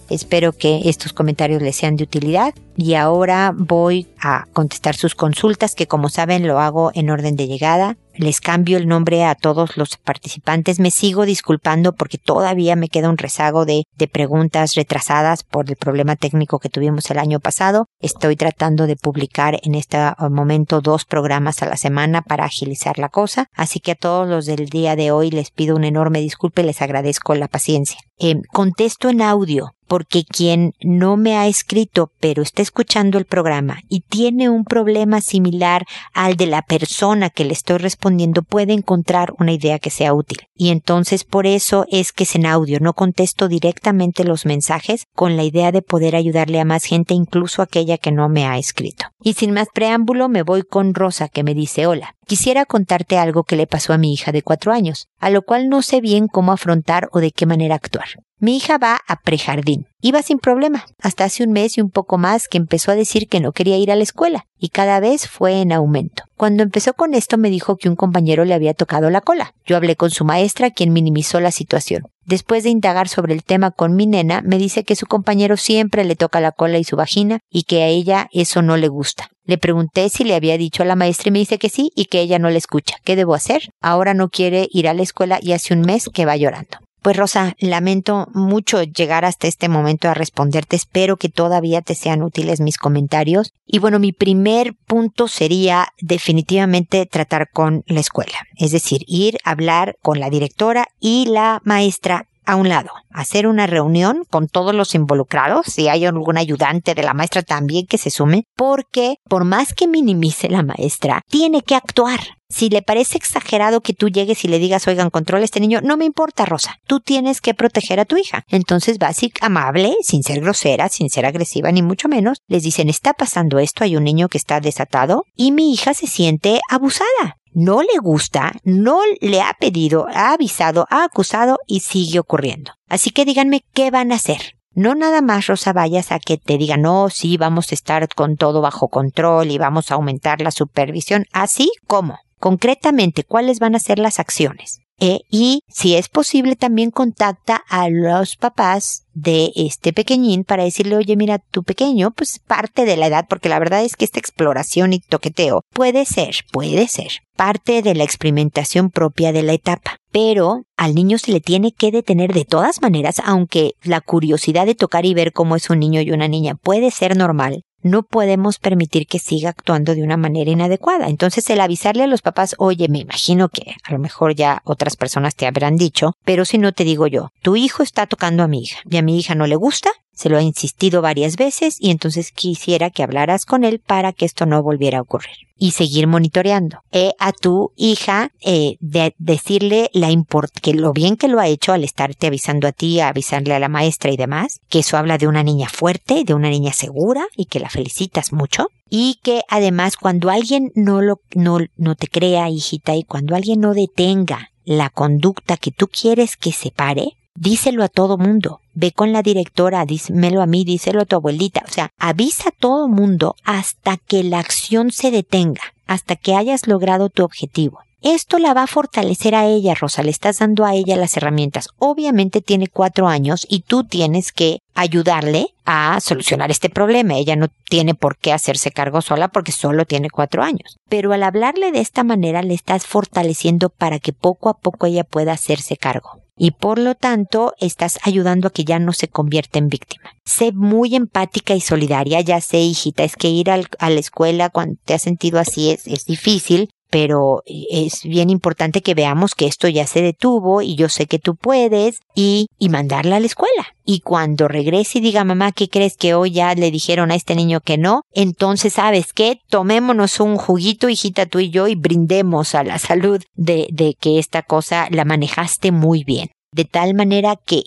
Espero 0.09 0.53
que 0.53 0.81
estos 0.85 1.11
comentarios 1.11 1.61
les 1.61 1.75
sean 1.75 1.97
de 1.97 2.03
utilidad 2.03 2.53
y 2.77 2.93
ahora 2.93 3.53
voy 3.55 4.07
a 4.19 4.45
contestar 4.53 4.95
sus 4.95 5.15
consultas 5.15 5.75
que 5.75 5.87
como 5.87 6.09
saben 6.09 6.47
lo 6.47 6.59
hago 6.59 6.91
en 6.93 7.09
orden 7.09 7.35
de 7.35 7.47
llegada. 7.47 7.97
Les 8.17 8.41
cambio 8.41 8.77
el 8.77 8.87
nombre 8.87 9.23
a 9.23 9.35
todos 9.35 9.77
los 9.77 9.97
participantes. 9.97 10.79
Me 10.79 10.89
sigo 10.89 11.25
disculpando 11.25 11.93
porque 11.93 12.17
todavía 12.17 12.75
me 12.75 12.89
queda 12.89 13.09
un 13.09 13.17
rezago 13.17 13.63
de, 13.63 13.83
de 13.95 14.07
preguntas 14.07 14.73
retrasadas 14.73 15.43
por 15.43 15.69
el 15.69 15.75
problema 15.75 16.15
técnico 16.15 16.57
que 16.57 16.69
tuvimos 16.69 17.11
el 17.11 17.19
año 17.19 17.39
pasado. 17.39 17.85
Estoy 18.01 18.35
tratando 18.35 18.87
de 18.87 18.95
publicar 18.95 19.59
en 19.61 19.75
este 19.75 19.97
momento 20.31 20.81
dos 20.81 21.05
programas 21.05 21.61
a 21.61 21.67
la 21.67 21.77
semana 21.77 22.23
para 22.23 22.45
agilizar 22.45 22.97
la 22.97 23.09
cosa. 23.09 23.45
Así 23.53 23.79
que 23.79 23.91
a 23.91 23.95
todos 23.95 24.27
los 24.27 24.47
del 24.47 24.67
día 24.67 24.95
de 24.95 25.11
hoy 25.11 25.29
les 25.29 25.51
pido 25.51 25.75
una 25.75 25.87
enorme 25.87 26.19
disculpa 26.19 26.61
y 26.61 26.65
les 26.65 26.81
agradezco 26.81 27.35
la 27.35 27.47
paciencia. 27.47 27.99
Eh, 28.19 28.41
contesto 28.51 29.09
en 29.09 29.21
audio 29.21 29.75
porque 29.87 30.23
quien 30.25 30.73
no 30.81 31.17
me 31.17 31.37
ha 31.37 31.47
escrito 31.47 32.11
pero 32.19 32.41
está 32.41 32.61
escuchando 32.61 33.17
el 33.17 33.25
programa 33.25 33.79
y 33.89 34.01
tiene 34.01 34.49
un 34.49 34.65
problema 34.65 35.21
similar 35.21 35.85
al 36.13 36.35
de 36.35 36.47
la 36.47 36.63
persona 36.63 37.29
que 37.29 37.45
le 37.45 37.53
estoy 37.53 37.77
respondiendo 37.77 38.06
puede 38.43 38.73
encontrar 38.73 39.33
una 39.39 39.51
idea 39.51 39.79
que 39.79 39.89
sea 39.89 40.13
útil. 40.13 40.47
Y 40.55 40.69
entonces 40.69 41.23
por 41.23 41.45
eso 41.45 41.85
es 41.89 42.11
que 42.11 42.23
es 42.23 42.35
en 42.35 42.45
audio, 42.45 42.79
no 42.79 42.93
contesto 42.93 43.47
directamente 43.47 44.23
los 44.23 44.45
mensajes 44.45 45.05
con 45.13 45.37
la 45.37 45.43
idea 45.43 45.71
de 45.71 45.81
poder 45.81 46.15
ayudarle 46.15 46.59
a 46.59 46.65
más 46.65 46.83
gente, 46.85 47.13
incluso 47.13 47.61
aquella 47.61 47.97
que 47.97 48.11
no 48.11 48.29
me 48.29 48.45
ha 48.45 48.57
escrito. 48.57 49.05
Y 49.21 49.33
sin 49.33 49.51
más 49.51 49.67
preámbulo 49.73 50.29
me 50.29 50.43
voy 50.43 50.63
con 50.63 50.93
Rosa 50.93 51.29
que 51.29 51.43
me 51.43 51.53
dice 51.53 51.87
hola. 51.87 52.16
Quisiera 52.27 52.65
contarte 52.65 53.17
algo 53.17 53.45
que 53.45 53.55
le 53.55 53.67
pasó 53.67 53.93
a 53.93 53.97
mi 53.97 54.11
hija 54.11 54.33
de 54.33 54.41
cuatro 54.41 54.73
años, 54.73 55.07
a 55.17 55.29
lo 55.29 55.43
cual 55.43 55.69
no 55.69 55.81
sé 55.81 56.01
bien 56.01 56.27
cómo 56.27 56.51
afrontar 56.51 57.07
o 57.13 57.21
de 57.21 57.31
qué 57.31 57.45
manera 57.45 57.75
actuar. 57.75 58.07
Mi 58.37 58.57
hija 58.57 58.77
va 58.77 58.99
a 59.07 59.21
prejardín. 59.21 59.85
Iba 60.01 60.21
sin 60.21 60.37
problema, 60.37 60.85
hasta 61.01 61.23
hace 61.23 61.45
un 61.45 61.53
mes 61.53 61.77
y 61.77 61.81
un 61.81 61.89
poco 61.89 62.17
más 62.17 62.49
que 62.49 62.57
empezó 62.57 62.91
a 62.91 62.95
decir 62.95 63.29
que 63.29 63.39
no 63.39 63.53
quería 63.53 63.77
ir 63.77 63.93
a 63.93 63.95
la 63.95 64.03
escuela, 64.03 64.43
y 64.57 64.69
cada 64.69 64.99
vez 64.99 65.29
fue 65.29 65.61
en 65.61 65.71
aumento. 65.71 66.23
Cuando 66.35 66.63
empezó 66.63 66.93
con 66.95 67.13
esto 67.13 67.37
me 67.37 67.49
dijo 67.49 67.77
que 67.77 67.87
un 67.87 67.95
compañero 67.95 68.43
le 68.43 68.53
había 68.53 68.73
tocado 68.73 69.09
la 69.09 69.21
cola. 69.21 69.53
Yo 69.65 69.77
hablé 69.77 69.95
con 69.95 70.11
su 70.11 70.25
maestra, 70.25 70.69
quien 70.69 70.91
minimizó 70.91 71.39
la 71.39 71.51
situación. 71.51 72.03
Después 72.27 72.65
de 72.65 72.69
indagar 72.69 73.07
sobre 73.07 73.33
el 73.33 73.45
tema 73.45 73.71
con 73.71 73.95
mi 73.95 74.05
nena, 74.05 74.41
me 74.41 74.57
dice 74.57 74.83
que 74.83 74.97
su 74.97 75.05
compañero 75.05 75.55
siempre 75.55 76.03
le 76.03 76.17
toca 76.17 76.41
la 76.41 76.51
cola 76.51 76.77
y 76.77 76.83
su 76.83 76.97
vagina 76.97 77.39
y 77.49 77.63
que 77.63 77.83
a 77.83 77.87
ella 77.87 78.27
eso 78.33 78.61
no 78.61 78.75
le 78.75 78.89
gusta. 78.89 79.29
Le 79.45 79.57
pregunté 79.57 80.09
si 80.09 80.25
le 80.25 80.35
había 80.35 80.57
dicho 80.57 80.83
a 80.83 80.85
la 80.85 80.97
maestra 80.97 81.29
y 81.29 81.31
me 81.31 81.39
dice 81.39 81.57
que 81.57 81.69
sí 81.69 81.89
y 81.95 82.05
que 82.05 82.19
ella 82.19 82.37
no 82.37 82.49
le 82.49 82.57
escucha. 82.57 82.97
¿Qué 83.05 83.15
debo 83.15 83.33
hacer? 83.33 83.69
Ahora 83.81 84.13
no 84.13 84.27
quiere 84.27 84.67
ir 84.73 84.89
a 84.89 84.93
la 84.93 85.03
escuela 85.03 85.39
y 85.41 85.53
hace 85.53 85.73
un 85.73 85.79
mes 85.79 86.09
que 86.13 86.25
va 86.25 86.35
llorando. 86.35 86.79
Pues 87.01 87.15
Rosa, 87.15 87.55
lamento 87.59 88.27
mucho 88.33 88.83
llegar 88.83 89.23
hasta 89.23 89.47
este 89.47 89.69
momento 89.69 90.09
a 90.09 90.13
responderte. 90.13 90.75
Espero 90.75 91.17
que 91.17 91.29
todavía 91.29 91.81
te 91.81 91.95
sean 91.95 92.21
útiles 92.21 92.59
mis 92.59 92.77
comentarios. 92.77 93.53
Y 93.65 93.79
bueno, 93.79 93.99
mi 93.99 94.11
primer 94.11 94.73
punto 94.87 95.27
sería 95.27 95.89
definitivamente 96.01 97.05
tratar 97.05 97.49
con 97.51 97.83
la 97.87 97.99
escuela. 97.99 98.37
Es 98.57 98.71
decir, 98.71 99.03
ir 99.07 99.37
a 99.43 99.51
hablar 99.51 99.97
con 100.01 100.19
la 100.19 100.29
directora 100.29 100.87
y 100.99 101.27
la 101.27 101.61
maestra 101.63 102.27
a 102.47 102.55
un 102.55 102.69
lado, 102.69 102.91
hacer 103.11 103.45
una 103.45 103.67
reunión 103.67 104.23
con 104.29 104.47
todos 104.47 104.73
los 104.73 104.95
involucrados, 104.95 105.67
si 105.67 105.89
hay 105.89 106.05
algún 106.05 106.37
ayudante 106.37 106.95
de 106.95 107.03
la 107.03 107.13
maestra 107.13 107.43
también 107.43 107.85
que 107.85 107.97
se 107.97 108.09
sume, 108.09 108.45
porque 108.55 109.17
por 109.29 109.43
más 109.43 109.73
que 109.73 109.85
minimice 109.85 110.49
la 110.49 110.63
maestra, 110.63 111.21
tiene 111.29 111.61
que 111.61 111.75
actuar. 111.75 112.21
Si 112.49 112.69
le 112.69 112.81
parece 112.81 113.17
exagerado 113.17 113.81
que 113.81 113.93
tú 113.93 114.07
llegues 114.07 114.45
y 114.45 114.47
le 114.47 114.59
digas, 114.59 114.87
oigan, 114.87 115.09
controla 115.09 115.41
a 115.41 115.45
este 115.45 115.59
niño, 115.59 115.81
no 115.81 115.97
me 115.97 116.05
importa, 116.05 116.45
Rosa. 116.45 116.77
Tú 116.87 117.01
tienes 117.01 117.41
que 117.41 117.53
proteger 117.53 117.99
a 117.99 118.05
tu 118.05 118.15
hija. 118.15 118.45
Entonces, 118.47 118.97
básica, 118.97 119.45
amable, 119.45 119.93
sin 120.01 120.23
ser 120.23 120.39
grosera, 120.39 120.87
sin 120.87 121.09
ser 121.09 121.25
agresiva, 121.25 121.69
ni 121.73 121.81
mucho 121.81 122.07
menos, 122.07 122.37
les 122.47 122.63
dicen, 122.63 122.87
está 122.87 123.13
pasando 123.13 123.59
esto, 123.59 123.83
hay 123.83 123.97
un 123.97 124.05
niño 124.05 124.29
que 124.29 124.37
está 124.37 124.61
desatado 124.61 125.25
y 125.35 125.51
mi 125.51 125.73
hija 125.73 125.93
se 125.93 126.07
siente 126.07 126.61
abusada 126.69 127.35
no 127.57 127.81
le 127.81 127.97
gusta, 127.99 128.51
no 128.63 129.01
le 129.19 129.41
ha 129.41 129.51
pedido, 129.59 130.05
ha 130.13 130.33
avisado, 130.33 130.85
ha 130.91 131.03
acusado 131.03 131.57
y 131.65 131.79
sigue 131.79 132.19
ocurriendo. 132.19 132.73
Así 132.87 133.09
que 133.09 133.25
díganme 133.25 133.65
qué 133.73 133.89
van 133.89 134.11
a 134.11 134.15
hacer. 134.15 134.59
No 134.75 134.93
nada 134.93 135.23
más, 135.23 135.47
Rosa, 135.47 135.73
vayas 135.73 136.11
a 136.11 136.19
que 136.19 136.37
te 136.37 136.59
digan, 136.59 136.83
no, 136.83 137.09
sí, 137.09 137.35
vamos 137.35 137.71
a 137.71 137.73
estar 137.73 138.07
con 138.09 138.37
todo 138.37 138.61
bajo 138.61 138.89
control 138.89 139.49
y 139.49 139.57
vamos 139.57 139.89
a 139.89 139.95
aumentar 139.95 140.39
la 140.39 140.51
supervisión. 140.51 141.25
Así 141.33 141.71
como, 141.87 142.19
concretamente, 142.39 143.23
cuáles 143.23 143.57
van 143.57 143.73
a 143.73 143.79
ser 143.79 143.97
las 143.97 144.19
acciones. 144.19 144.81
Eh, 144.99 145.19
y 145.29 145.61
si 145.67 145.95
es 145.95 146.09
posible 146.09 146.55
también 146.55 146.89
contacta 146.89 147.63
a 147.69 147.89
los 147.89 148.35
papás 148.35 149.05
de 149.13 149.51
este 149.55 149.93
pequeñín 149.93 150.43
para 150.43 150.63
decirle, 150.63 150.95
oye, 150.95 151.15
mira, 151.15 151.39
tu 151.39 151.63
pequeño, 151.63 152.11
pues 152.11 152.39
parte 152.39 152.85
de 152.85 152.97
la 152.97 153.07
edad, 153.07 153.25
porque 153.29 153.49
la 153.49 153.59
verdad 153.59 153.83
es 153.83 153.95
que 153.95 154.05
esta 154.05 154.19
exploración 154.19 154.93
y 154.93 154.99
toqueteo 154.99 155.61
puede 155.71 156.05
ser, 156.05 156.35
puede 156.51 156.87
ser 156.87 157.11
parte 157.35 157.83
de 157.83 157.95
la 157.95 158.03
experimentación 158.03 158.89
propia 158.89 159.31
de 159.31 159.43
la 159.43 159.53
etapa. 159.53 159.97
Pero 160.11 160.63
al 160.75 160.95
niño 160.95 161.19
se 161.19 161.31
le 161.31 161.39
tiene 161.39 161.71
que 161.71 161.91
detener 161.91 162.33
de 162.33 162.45
todas 162.45 162.81
maneras, 162.81 163.21
aunque 163.23 163.73
la 163.83 164.01
curiosidad 164.01 164.65
de 164.65 164.75
tocar 164.75 165.05
y 165.05 165.13
ver 165.13 165.31
cómo 165.31 165.55
es 165.55 165.69
un 165.69 165.79
niño 165.79 166.01
y 166.01 166.11
una 166.11 166.27
niña 166.27 166.55
puede 166.55 166.89
ser 166.89 167.15
normal, 167.15 167.61
no 167.81 168.03
podemos 168.03 168.59
permitir 168.59 169.07
que 169.07 169.19
siga 169.19 169.49
actuando 169.49 169.95
de 169.95 170.03
una 170.03 170.17
manera 170.17 170.51
inadecuada. 170.51 171.07
Entonces, 171.07 171.49
el 171.49 171.61
avisarle 171.61 172.03
a 172.03 172.07
los 172.07 172.21
papás, 172.21 172.55
oye, 172.57 172.87
me 172.89 172.99
imagino 172.99 173.49
que 173.49 173.75
a 173.83 173.91
lo 173.91 173.99
mejor 173.99 174.35
ya 174.35 174.61
otras 174.63 174.95
personas 174.95 175.35
te 175.35 175.47
habrán 175.47 175.75
dicho, 175.75 176.13
pero 176.23 176.45
si 176.45 176.57
no 176.57 176.71
te 176.71 176.83
digo 176.83 177.07
yo, 177.07 177.31
tu 177.41 177.55
hijo 177.55 177.83
está 177.83 178.07
tocando 178.07 178.43
a 178.43 178.47
mi 178.47 178.61
hija 178.61 178.79
y 178.89 178.97
a 178.97 179.01
mi 179.01 179.17
hija 179.17 179.35
no 179.35 179.47
le 179.47 179.55
gusta, 179.55 179.91
se 180.17 180.29
lo 180.29 180.37
ha 180.37 180.41
insistido 180.41 181.03
varias 181.03 181.37
veces 181.37 181.77
y 181.79 181.91
entonces 181.91 182.31
quisiera 182.31 182.89
que 182.89 183.03
hablaras 183.03 183.45
con 183.45 183.63
él 183.63 183.79
para 183.79 184.13
que 184.13 184.25
esto 184.25 184.47
no 184.47 184.63
volviera 184.63 184.97
a 184.97 185.01
ocurrir. 185.01 185.35
Y 185.59 185.71
seguir 185.71 186.07
monitoreando. 186.07 186.79
Eh, 186.91 187.13
a 187.19 187.31
tu 187.31 187.71
hija 187.75 188.31
eh, 188.41 188.77
de 188.79 189.13
decirle 189.19 189.89
la 189.93 190.09
import 190.09 190.51
que 190.59 190.73
lo 190.73 190.91
bien 190.91 191.17
que 191.17 191.27
lo 191.27 191.39
ha 191.39 191.47
hecho 191.47 191.71
al 191.71 191.83
estarte 191.83 192.27
avisando 192.27 192.67
a 192.67 192.71
ti, 192.71 192.99
a 192.99 193.09
avisarle 193.09 193.53
a 193.53 193.59
la 193.59 193.69
maestra 193.69 194.11
y 194.11 194.17
demás, 194.17 194.59
que 194.69 194.79
eso 194.79 194.97
habla 194.97 195.19
de 195.19 195.27
una 195.27 195.43
niña 195.43 195.69
fuerte, 195.69 196.23
de 196.23 196.33
una 196.33 196.49
niña 196.49 196.73
segura 196.73 197.27
y 197.35 197.45
que 197.45 197.59
la 197.59 197.69
felicitas 197.69 198.33
mucho. 198.33 198.69
Y 198.89 199.19
que 199.21 199.41
además 199.49 199.97
cuando 199.97 200.31
alguien 200.31 200.71
no 200.73 201.01
lo, 201.01 201.21
no, 201.35 201.59
no 201.75 201.95
te 201.95 202.07
crea, 202.07 202.49
hijita, 202.49 202.95
y 202.95 203.03
cuando 203.03 203.35
alguien 203.35 203.59
no 203.59 203.73
detenga 203.73 204.49
la 204.65 204.89
conducta 204.89 205.57
que 205.57 205.71
tú 205.71 205.87
quieres 205.87 206.37
que 206.37 206.51
se 206.51 206.71
pare, 206.71 207.17
díselo 207.37 207.83
a 207.83 207.87
todo 207.87 208.17
mundo. 208.17 208.59
Ve 208.73 208.91
con 208.91 209.13
la 209.13 209.21
directora, 209.21 209.85
díselo 209.85 210.41
a 210.41 210.45
mí, 210.45 210.65
díselo 210.65 211.01
a 211.01 211.05
tu 211.05 211.15
abuelita. 211.15 211.63
O 211.67 211.71
sea, 211.71 211.89
avisa 211.97 212.49
a 212.49 212.51
todo 212.51 212.87
mundo 212.87 213.35
hasta 213.43 213.97
que 213.97 214.23
la 214.23 214.39
acción 214.39 214.91
se 214.91 215.11
detenga, 215.11 215.61
hasta 215.85 216.15
que 216.15 216.35
hayas 216.35 216.67
logrado 216.67 217.09
tu 217.09 217.23
objetivo. 217.23 217.79
Esto 218.01 218.37
la 218.37 218.53
va 218.53 218.63
a 218.63 218.67
fortalecer 218.67 219.33
a 219.33 219.47
ella, 219.47 219.73
Rosa, 219.73 220.03
le 220.03 220.11
estás 220.11 220.37
dando 220.37 220.65
a 220.65 220.75
ella 220.75 220.95
las 220.95 221.17
herramientas. 221.17 221.69
Obviamente 221.79 222.41
tiene 222.41 222.67
cuatro 222.67 223.07
años 223.07 223.47
y 223.49 223.61
tú 223.61 223.83
tienes 223.83 224.31
que 224.31 224.59
ayudarle 224.75 225.47
a 225.65 225.99
solucionar 225.99 226.51
este 226.51 226.69
problema. 226.69 227.15
Ella 227.15 227.35
no 227.35 227.47
tiene 227.69 227.95
por 227.95 228.17
qué 228.17 228.33
hacerse 228.33 228.71
cargo 228.71 229.01
sola 229.01 229.29
porque 229.29 229.51
solo 229.51 229.85
tiene 229.85 230.11
cuatro 230.11 230.43
años. 230.43 230.77
Pero 230.87 231.11
al 231.11 231.23
hablarle 231.23 231.71
de 231.71 231.79
esta 231.79 232.03
manera 232.03 232.43
le 232.43 232.53
estás 232.53 232.85
fortaleciendo 232.85 233.69
para 233.69 233.97
que 233.97 234.13
poco 234.13 234.49
a 234.49 234.57
poco 234.57 234.85
ella 234.85 235.03
pueda 235.03 235.33
hacerse 235.33 235.75
cargo 235.75 236.21
y 236.37 236.51
por 236.51 236.77
lo 236.77 236.93
tanto 236.93 237.55
estás 237.59 237.99
ayudando 238.03 238.47
a 238.47 238.51
que 238.51 238.63
ya 238.63 238.79
no 238.79 238.93
se 238.93 239.07
convierta 239.07 239.57
en 239.57 239.69
víctima. 239.69 240.11
Sé 240.23 240.51
muy 240.51 240.95
empática 240.95 241.55
y 241.55 241.61
solidaria, 241.61 242.21
ya 242.21 242.39
sé, 242.41 242.59
hijita, 242.59 243.03
es 243.03 243.15
que 243.15 243.29
ir 243.29 243.49
a 243.49 243.57
la 243.57 243.99
escuela 243.99 244.49
cuando 244.49 244.79
te 244.85 244.93
has 244.93 245.01
sentido 245.01 245.39
así 245.39 245.71
es, 245.71 245.87
es 245.87 246.05
difícil, 246.05 246.69
pero 246.89 247.43
es 247.45 248.03
bien 248.03 248.29
importante 248.29 248.81
que 248.81 248.93
veamos 248.93 249.35
que 249.35 249.47
esto 249.47 249.67
ya 249.67 249.87
se 249.87 250.01
detuvo 250.01 250.61
y 250.61 250.75
yo 250.75 250.89
sé 250.89 251.05
que 251.05 251.19
tú 251.19 251.35
puedes 251.35 251.99
y, 252.15 252.47
y 252.57 252.69
mandarla 252.69 253.17
a 253.17 253.19
la 253.19 253.25
escuela. 253.25 253.67
Y 253.85 254.01
cuando 254.01 254.47
regrese 254.47 254.97
y 254.97 255.01
diga 255.01 255.23
mamá, 255.23 255.51
¿qué 255.51 255.69
crees 255.69 255.95
que 255.95 256.13
hoy 256.13 256.31
ya 256.31 256.53
le 256.55 256.71
dijeron 256.71 257.11
a 257.11 257.15
este 257.15 257.35
niño 257.35 257.61
que 257.61 257.77
no? 257.77 258.01
Entonces, 258.13 258.73
¿sabes 258.73 259.13
qué? 259.13 259.39
Tomémonos 259.49 260.19
un 260.19 260.37
juguito, 260.37 260.89
hijita, 260.89 261.25
tú 261.25 261.39
y 261.39 261.49
yo, 261.49 261.67
y 261.67 261.75
brindemos 261.75 262.55
a 262.55 262.63
la 262.63 262.79
salud 262.79 263.21
de, 263.35 263.67
de 263.71 263.95
que 263.99 264.19
esta 264.19 264.41
cosa 264.41 264.87
la 264.91 265.05
manejaste 265.05 265.71
muy 265.71 266.03
bien. 266.03 266.29
De 266.51 266.65
tal 266.65 266.93
manera 266.95 267.35
que, 267.35 267.61